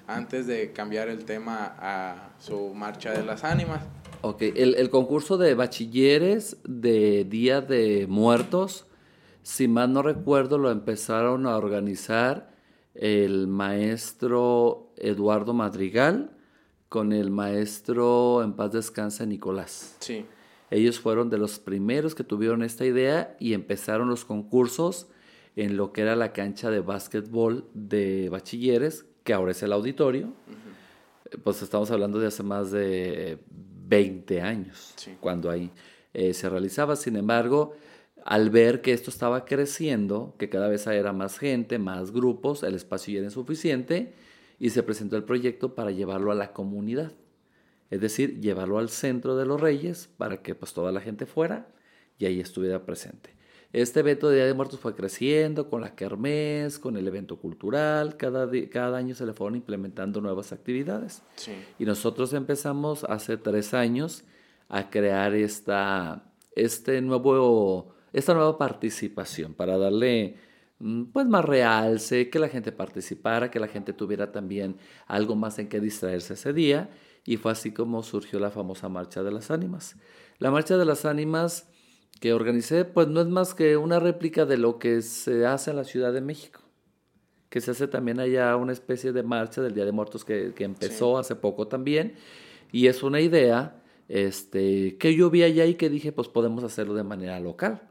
[0.07, 3.81] Antes de cambiar el tema a su marcha de las ánimas.
[4.21, 8.85] Ok, el, el concurso de Bachilleres de Día de Muertos,
[9.43, 12.55] si mal no recuerdo, lo empezaron a organizar
[12.95, 16.31] el maestro Eduardo Madrigal
[16.89, 19.97] con el maestro en paz descansa Nicolás.
[19.99, 20.25] Sí.
[20.71, 25.07] Ellos fueron de los primeros que tuvieron esta idea y empezaron los concursos
[25.55, 30.27] en lo que era la cancha de básquetbol de bachilleres, que ahora es el auditorio.
[31.31, 33.39] Eh, Pues estamos hablando de hace más de
[33.87, 35.17] 20 años, Sí.
[35.19, 35.69] cuando ahí
[36.13, 36.95] eh, se realizaba.
[36.95, 37.73] Sin embargo,
[38.23, 42.75] al ver que esto estaba creciendo, que cada vez era más gente, más grupos, el
[42.75, 44.13] espacio ya era insuficiente
[44.59, 47.11] y se presentó el proyecto para llevarlo a la comunidad.
[47.89, 51.67] Es decir, llevarlo al centro de los reyes para que pues toda la gente fuera
[52.17, 53.31] y ahí estuviera presente.
[53.81, 58.15] Este evento de Día de Muertos fue creciendo con la kermés, con el evento cultural,
[58.15, 61.21] cada, cada año se le fueron implementando nuevas actividades.
[61.77, 64.23] Y nosotros empezamos hace tres años
[64.69, 66.23] a crear esta,
[66.55, 70.37] este nuevo, esta nueva participación para darle
[70.79, 75.59] mm, pues más realce, que la gente participara, que la gente tuviera también algo más
[75.59, 76.89] en que distraerse ese día
[77.25, 79.97] y fue así como surgió la famosa Marcha de las Ánimas.
[80.37, 81.67] La Marcha de las Ánimas
[82.19, 85.77] que organicé pues no es más que una réplica de lo que se hace en
[85.77, 86.61] la Ciudad de México,
[87.49, 91.17] que se hace también allá una especie de marcha del Día de Muertos que, empezó
[91.17, 92.15] hace poco también
[92.71, 96.93] y es una idea este, que yo vi allá y que dije, pues podemos hacerlo
[96.93, 97.89] de manera local.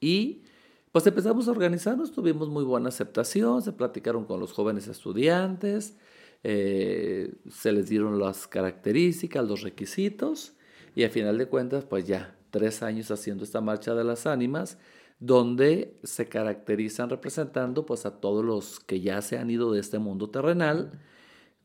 [0.00, 0.42] Y
[0.90, 5.96] pues empezamos a organizarnos, tuvimos muy buena aceptación, se platicaron con los jóvenes estudiantes,
[6.42, 10.54] eh, se les dieron las características, los requisitos,
[10.94, 14.78] y al final de cuentas, pues ya, tres años haciendo esta marcha de las ánimas,
[15.18, 19.98] donde se caracterizan representando pues a todos los que ya se han ido de este
[19.98, 21.00] mundo terrenal,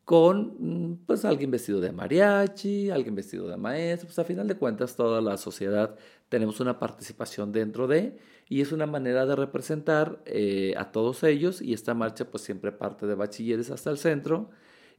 [0.06, 4.56] con mm, pues alguien vestido de mariachi, alguien vestido de maestro, pues a final de
[4.56, 5.96] cuentas toda la sociedad
[6.30, 8.18] tenemos una participación dentro de
[8.50, 12.72] y es una manera de representar eh, a todos ellos y esta marcha pues siempre
[12.72, 14.50] parte de bachilleres hasta el centro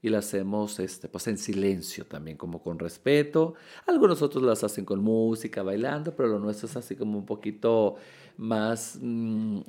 [0.01, 3.55] y la hacemos este, pues en silencio también, como con respeto.
[3.87, 7.97] Algunos otros las hacen con música, bailando, pero lo nuestro es así como un poquito
[8.37, 9.61] más, mm,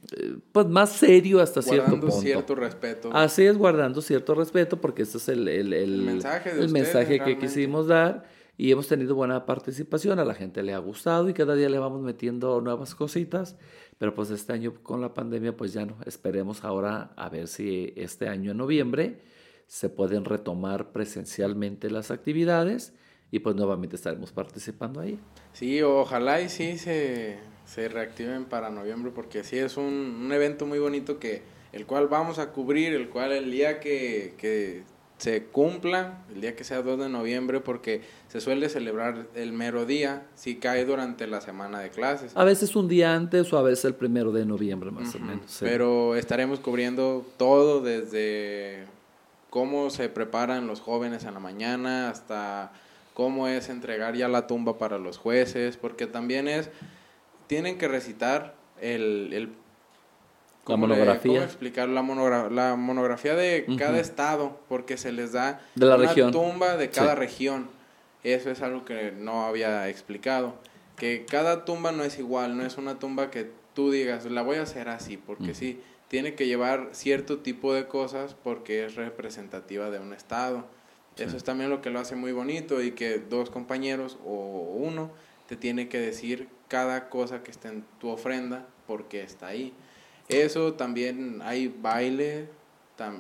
[0.52, 2.08] pues más serio hasta cierto punto.
[2.08, 3.10] Guardando cierto respeto.
[3.12, 7.40] Así es, guardando cierto respeto, porque este es el, el, el, mensaje, el mensaje que
[7.40, 8.26] quisimos dar
[8.56, 11.80] y hemos tenido buena participación, a la gente le ha gustado y cada día le
[11.80, 13.56] vamos metiendo nuevas cositas,
[13.98, 17.94] pero pues este año con la pandemia pues ya no, esperemos ahora a ver si
[17.96, 19.22] este año en noviembre
[19.70, 22.92] se pueden retomar presencialmente las actividades
[23.30, 25.20] y pues nuevamente estaremos participando ahí.
[25.54, 27.38] Sí, ojalá y sí se,
[27.76, 32.52] reactiven para noviembre porque sí es un, evento muy bonito que el cual vamos a
[32.52, 34.82] cubrir, el cual el día que, que
[35.20, 39.86] se cumpla, el día que sea 2 de noviembre, porque se suele celebrar el mero
[39.86, 42.36] día, si cae durante la semana de clases.
[42.36, 45.58] A veces un día antes o a veces el primero de noviembre más o menos.
[45.60, 48.88] Pero estaremos cubriendo todo desde
[49.50, 52.72] cómo se preparan los jóvenes en la mañana, hasta
[53.14, 56.70] cómo es entregar ya la tumba para los jueces, porque también es,
[57.48, 59.32] tienen que recitar el...
[59.34, 59.54] el
[60.68, 61.34] la monografía.
[61.34, 64.60] ¿Cómo explicar la, la monografía de cada estado?
[64.70, 67.68] Porque se les da de la una tumba de cada región.
[68.24, 70.54] Eso es algo que no había explicado.
[70.96, 74.58] Que cada tumba no es igual, no es una tumba que tú digas, la voy
[74.58, 79.90] a hacer así, porque sí tiene que llevar cierto tipo de cosas porque es representativa
[79.90, 80.66] de un estado.
[81.18, 85.12] Eso es también lo que lo hace muy bonito y que dos compañeros o uno
[85.48, 89.74] te tiene que decir cada cosa que está en tu ofrenda porque está ahí.
[90.30, 92.48] Eso también hay baile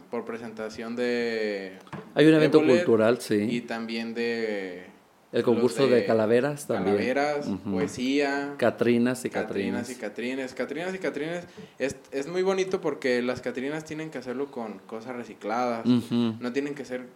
[0.09, 1.77] por presentación de...
[2.15, 3.47] Hay un evento cultural, sí.
[3.49, 4.85] Y también de
[5.31, 6.97] el concurso de, calaveras también.
[6.97, 8.55] Calaveras, poesía.
[8.57, 9.87] Catrinas y Catrinas.
[9.87, 10.53] Catrinas y Catrines.
[10.53, 11.45] Catrinas y Catrines
[11.77, 15.85] es, es muy bonito porque las Catrinas tienen que hacerlo con cosas recicladas.
[15.85, 17.07] No tienen que ser,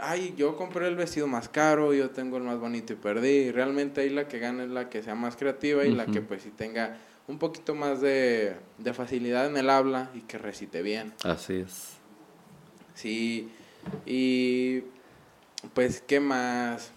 [0.00, 3.50] ay, yo compré el vestido más caro, yo tengo el más bonito y perdí.
[3.50, 6.42] Realmente ahí la que gana es la que sea más creativa y la que pues
[6.42, 6.96] si tenga
[7.26, 11.12] un poquito más de, de facilidad en el habla y que recite bien.
[11.22, 11.98] Así es.
[12.94, 13.50] Sí,
[14.06, 14.82] y
[15.74, 16.92] pues, ¿qué más?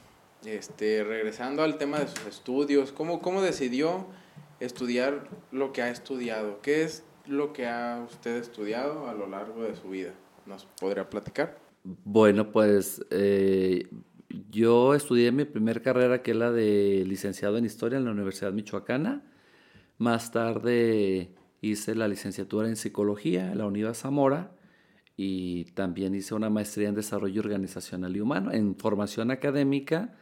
[0.45, 4.07] Este, regresando al tema de sus estudios, ¿cómo, ¿cómo decidió
[4.59, 6.61] estudiar lo que ha estudiado?
[6.61, 10.13] ¿Qué es lo que ha usted estudiado a lo largo de su vida?
[10.47, 11.59] ¿Nos podría platicar?
[11.83, 13.87] Bueno, pues eh,
[14.49, 18.51] yo estudié mi primera carrera, que es la de licenciado en Historia en la Universidad
[18.51, 19.23] Michoacana.
[19.99, 24.51] Más tarde hice la licenciatura en Psicología en la Unidad Zamora
[25.15, 28.51] y también hice una maestría en Desarrollo Organizacional y Humano.
[28.51, 30.15] En formación académica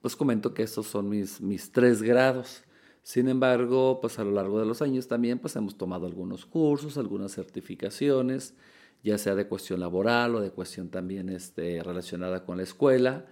[0.00, 2.64] pues comento que estos son mis, mis tres grados.
[3.02, 6.98] Sin embargo, pues a lo largo de los años también pues hemos tomado algunos cursos,
[6.98, 8.54] algunas certificaciones,
[9.02, 13.26] ya sea de cuestión laboral o de cuestión también este, relacionada con la escuela.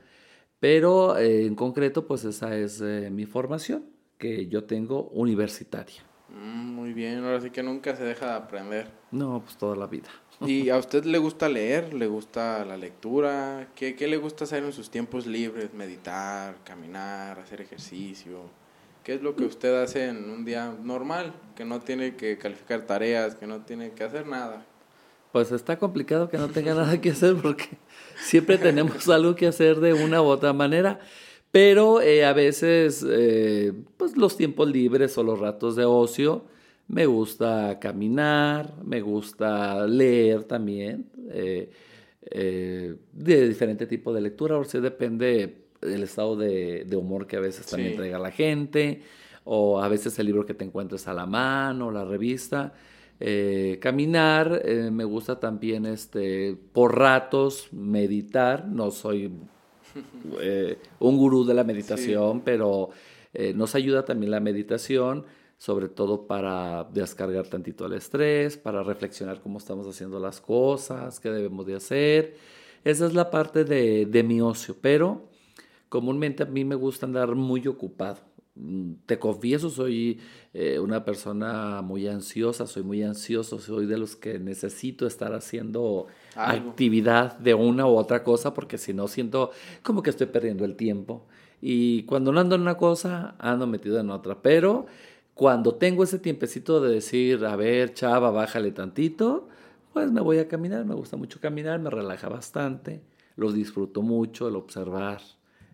[0.61, 3.85] Pero eh, en concreto, pues esa es eh, mi formación
[4.19, 6.03] que yo tengo universitaria.
[6.29, 8.91] Mm, muy bien, ahora sí que nunca se deja de aprender.
[9.13, 10.09] No, pues toda la vida.
[10.41, 11.93] ¿Y a usted le gusta leer?
[11.95, 13.69] ¿Le gusta la lectura?
[13.75, 15.75] ¿Qué, ¿Qué, le gusta hacer en sus tiempos libres?
[15.75, 18.43] ¿Meditar, caminar, hacer ejercicio?
[19.03, 21.33] ¿Qué es lo que usted hace en un día normal?
[21.57, 24.65] Que no tiene que calificar tareas, que no tiene que hacer nada.
[25.33, 27.79] Pues está complicado que no tenga nada que hacer porque
[28.17, 31.01] siempre tenemos algo que hacer de una u otra manera.
[31.51, 36.45] Pero eh, a veces, eh, pues los tiempos libres o los ratos de ocio,
[36.89, 41.71] me gusta caminar, me gusta leer también, eh,
[43.13, 47.67] de diferente tipo de lectura, o sea, depende del estado de, humor que a veces
[47.67, 49.03] también traiga la gente,
[49.45, 52.75] o a veces el libro que te encuentres a la mano, la revista.
[53.81, 59.33] caminar, me gusta también este, por ratos meditar, no soy
[60.41, 62.91] eh, un gurú de la meditación, pero
[63.35, 65.25] eh, nos ayuda también la meditación,
[65.59, 71.31] sobre todo para descargar tantito el estrés, para reflexionar cómo estamos haciendo las cosas, qué
[71.31, 72.37] debemos de hacer.
[72.85, 75.29] Esa es la parte de, de mi ocio, pero
[75.89, 78.19] comúnmente a mí me gusta andar muy ocupado.
[78.55, 80.21] Mm, te confieso, soy
[80.53, 86.07] eh, una persona muy ansiosa, soy muy ansioso, soy de los que necesito estar haciendo
[86.35, 89.53] actividad de una u otra cosa porque si no siento
[89.83, 91.27] como que estoy perdiendo el tiempo.
[91.61, 94.43] Y cuando no ando en una cosa, ando metido en otra.
[94.43, 94.87] Pero
[95.39, 99.49] cuando tengo ese tiempecito de decir, a ver, chava, bájale tantito,
[99.93, 103.03] pues me voy a caminar, me gusta mucho caminar, me relaja bastante,
[103.37, 105.21] lo disfruto mucho, el observar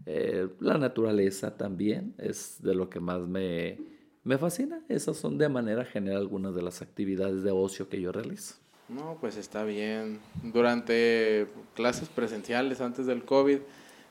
[0.05, 3.79] eh, la naturaleza también es de lo que más me,
[4.23, 4.83] me fascina.
[4.91, 8.57] Esas son de manera general algunas de las actividades de ocio que yo realizo.
[8.91, 10.21] No, pues está bien.
[10.43, 13.61] Durante clases presenciales antes del COVID,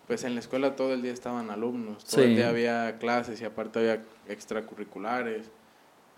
[0.07, 3.45] pues en la escuela todo el día estaban alumnos, todo el día había clases y
[3.45, 5.51] aparte había extracurriculares.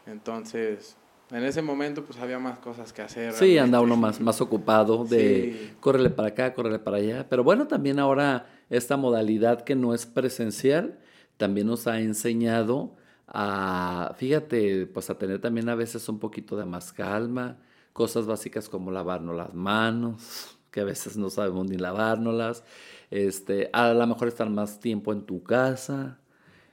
[0.06, 0.98] Entonces,
[1.32, 3.34] en ese momento pues había más cosas que hacer.
[3.34, 7.28] Sí, anda uno más, más ocupado de córrele para acá, córrele para allá.
[7.30, 11.00] Pero bueno, también ahora esta modalidad que no es presencial
[11.38, 12.96] también nos ha enseñado
[13.28, 17.58] a, fíjate, pues a tener también a veces un poquito de más calma,
[17.94, 22.64] cosas básicas como lavarnos las manos, que a veces no sabemos ni lavárnoslas,
[23.10, 26.20] este, a lo mejor estar más tiempo en tu casa,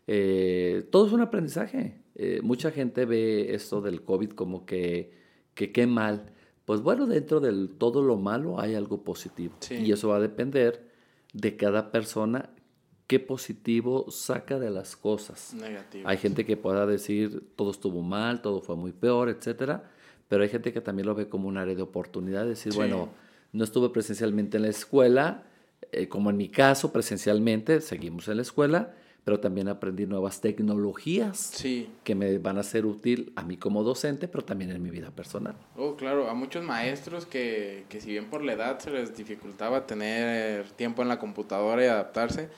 [0.07, 2.01] eh, todo es un aprendizaje.
[2.15, 5.13] Eh, mucha gente ve esto del COVID como que,
[5.55, 6.33] que qué mal.
[6.65, 9.55] Pues bueno, dentro de todo lo malo hay algo positivo.
[9.71, 10.91] Y eso va a depender
[11.33, 12.51] de cada persona
[13.07, 15.55] qué positivo saca de las cosas.
[16.05, 19.91] Hay gente que pueda decir todo estuvo mal, todo fue muy peor, etcétera,
[20.29, 23.11] pero hay gente que también lo ve como un área de oportunidad, decir, bueno,
[23.53, 25.43] no estuve presencialmente en la escuela,
[25.91, 28.95] eh, como en mi caso, presencialmente, seguimos en la escuela,
[29.25, 31.53] pero también aprendí nuevas tecnologías
[32.03, 35.11] que me van a ser útil a mí como docente, pero también en mi vida
[35.11, 35.55] personal.
[35.77, 39.87] Oh, claro, a muchos maestros que, que si bien por la edad se les dificultaba
[39.87, 42.49] tener tiempo en la computadora y adaptarse,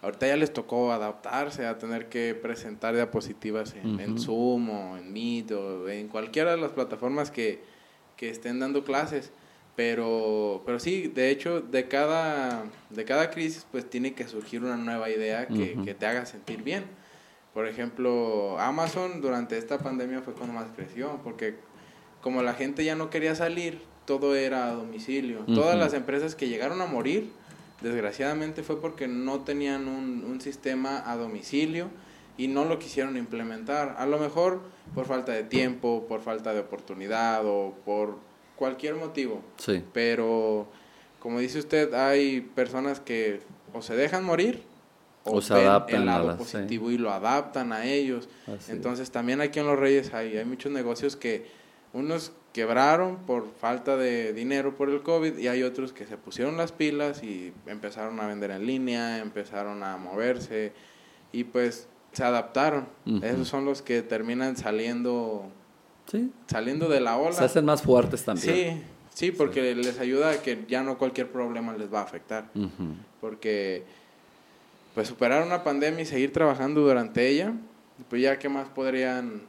[0.00, 5.12] ahorita ya les tocó adaptarse a tener que presentar diapositivas en, en Zoom o en
[5.12, 7.62] Meet o en cualquiera de las plataformas que,
[8.16, 9.32] que estén dando clases.
[9.74, 14.76] Pero, pero sí, de hecho, de cada, de cada crisis, pues tiene que surgir una
[14.76, 16.84] nueva idea que, que te haga sentir bien.
[17.54, 21.56] Por ejemplo, Amazon durante esta pandemia fue cuando más creció, porque
[22.20, 25.40] como la gente ya no quería salir, todo era a domicilio.
[25.46, 27.30] Todas las empresas que llegaron a morir,
[27.80, 31.88] desgraciadamente fue porque no tenían un, un sistema a domicilio
[32.36, 33.96] y no lo quisieron implementar.
[33.98, 34.62] A lo mejor
[34.94, 38.18] por falta de tiempo, por falta de oportunidad o por
[38.56, 39.42] cualquier motivo.
[39.56, 39.82] Sí.
[39.92, 40.66] Pero,
[41.18, 43.40] como dice usted, hay personas que
[43.72, 44.62] o se dejan morir
[45.24, 48.28] o, se adaptan el lado positivo y lo adaptan a ellos.
[48.68, 51.46] Entonces, también aquí en Los Reyes hay, hay muchos negocios que
[51.92, 56.56] unos quebraron por falta de dinero por el COVID y hay otros que se pusieron
[56.56, 60.72] las pilas y empezaron a vender en línea, empezaron a moverse
[61.32, 62.88] y pues se adaptaron.
[63.22, 65.50] Esos son los que terminan saliendo
[66.46, 67.32] Saliendo de la ola.
[67.32, 68.54] Se hacen más fuertes también.
[68.54, 68.82] Sí,
[69.14, 72.50] sí, porque les ayuda a que ya no cualquier problema les va a afectar.
[73.20, 73.84] Porque,
[74.94, 77.54] pues, superar una pandemia y seguir trabajando durante ella,
[78.08, 79.42] pues ya qué más podrían,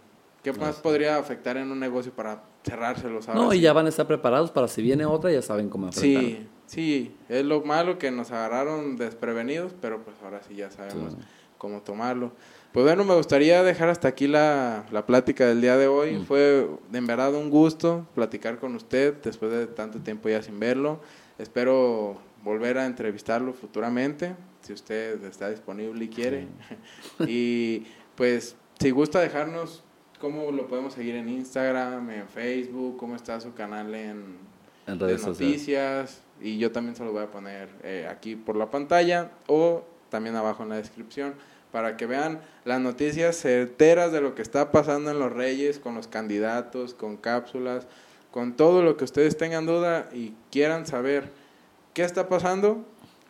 [0.43, 3.28] qué más podría afectar en un negocio para cerrárselos.
[3.30, 6.24] No, y ya van a estar preparados para si viene otra, ya saben cómo enfrentar.
[6.24, 11.16] Sí, sí, es lo malo que nos agarraron desprevenidos, pero pues ahora sí ya sabemos
[11.58, 12.32] cómo tomarlo.
[12.74, 16.15] Pues bueno, me gustaría dejar hasta aquí la, la plática del día de hoy.
[16.15, 16.26] Mm.
[16.26, 20.99] Fue en verdad un gusto platicar con usted después de tanto tiempo ya sin verlo.
[21.38, 26.47] Espero volver a entrevistarlo futuramente, si usted está disponible y quiere.
[27.28, 29.84] y pues si gusta dejarnos
[30.19, 34.38] cómo lo podemos seguir en Instagram, en Facebook, cómo está su canal en,
[34.88, 36.24] en redes noticias.
[36.41, 40.36] Y yo también se lo voy a poner eh, aquí por la pantalla o también
[40.36, 41.36] abajo en la descripción
[41.74, 45.95] para que vean las noticias certeras de lo que está pasando en Los Reyes, con
[45.95, 47.88] los candidatos, con cápsulas,
[48.30, 51.32] con todo lo que ustedes tengan duda y quieran saber
[51.95, 52.86] qué está pasando,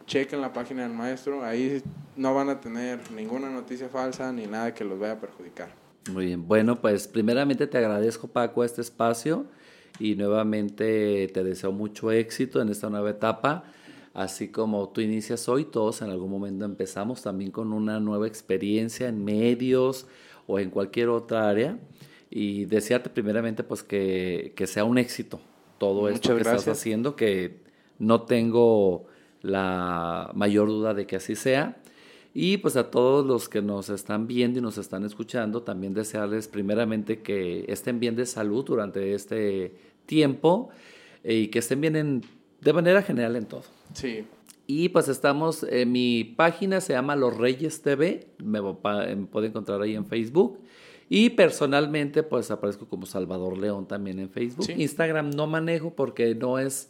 [0.08, 1.82] chequen la página del maestro, ahí
[2.18, 5.70] no van a tener ninguna noticia falsa ni nada que los vaya a perjudicar.
[6.12, 9.46] Muy bien, bueno, pues primeramente te agradezco Paco este espacio
[10.00, 13.64] y nuevamente te deseo mucho éxito en esta nueva etapa.
[14.14, 19.08] Así como tú inicias hoy, todos en algún momento empezamos también con una nueva experiencia
[19.08, 20.08] en medios
[20.46, 21.80] o en cualquier otra área.
[22.30, 25.40] Y desearte primeramente pues que, que sea un éxito
[25.78, 27.58] todo esto que estás haciendo, que
[28.00, 29.06] no tengo
[29.42, 31.78] la mayor duda de que así sea.
[32.34, 36.48] Y pues a todos los que nos están viendo y nos están escuchando, también desearles
[36.48, 40.70] primeramente que estén bien de salud durante este tiempo
[41.24, 42.24] eh, y que estén bien
[42.62, 43.64] de manera general en todo.
[43.94, 44.26] Sí.
[44.66, 49.82] Y pues estamos, en mi página se llama Los Reyes TV, me, me puede encontrar
[49.82, 50.60] ahí en Facebook.
[51.10, 54.68] Y personalmente pues aparezco como Salvador León también en Facebook.
[54.76, 56.90] Instagram no manejo porque no es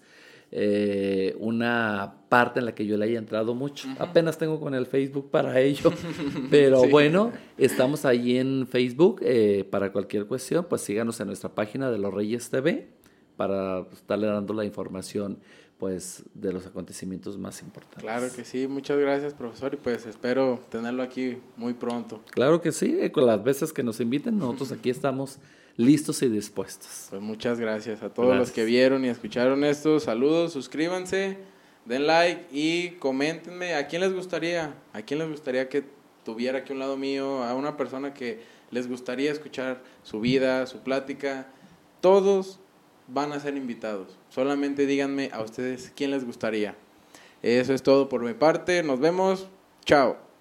[0.55, 3.87] eh, una parte en la que yo le haya entrado mucho.
[3.97, 5.91] Apenas tengo con el Facebook para ello.
[6.51, 9.19] Pero bueno, estamos ahí en Facebook.
[9.23, 12.87] Eh, para cualquier cuestión, pues síganos en nuestra página de Los Reyes TV
[13.35, 15.39] para estarle dando la información
[15.83, 18.01] pues de los acontecimientos más importantes.
[18.01, 22.21] Claro que sí, muchas gracias profesor y pues espero tenerlo aquí muy pronto.
[22.31, 25.39] Claro que sí, eh, con las veces que nos inviten, nosotros aquí estamos
[25.75, 27.07] listos y dispuestos.
[27.09, 31.37] Pues muchas gracias a todos los que vieron y escucharon esto, saludos, suscríbanse,
[31.83, 35.83] den like y coméntenme a quién les gustaría, a quién les gustaría que
[36.23, 38.39] tuviera aquí a un lado mío, a una persona que
[38.71, 41.47] les gustaría escuchar su vida, su plática,
[41.99, 42.61] todos
[43.13, 44.17] van a ser invitados.
[44.29, 46.75] Solamente díganme a ustedes quién les gustaría.
[47.41, 48.83] Eso es todo por mi parte.
[48.83, 49.47] Nos vemos.
[49.85, 50.32] Chao.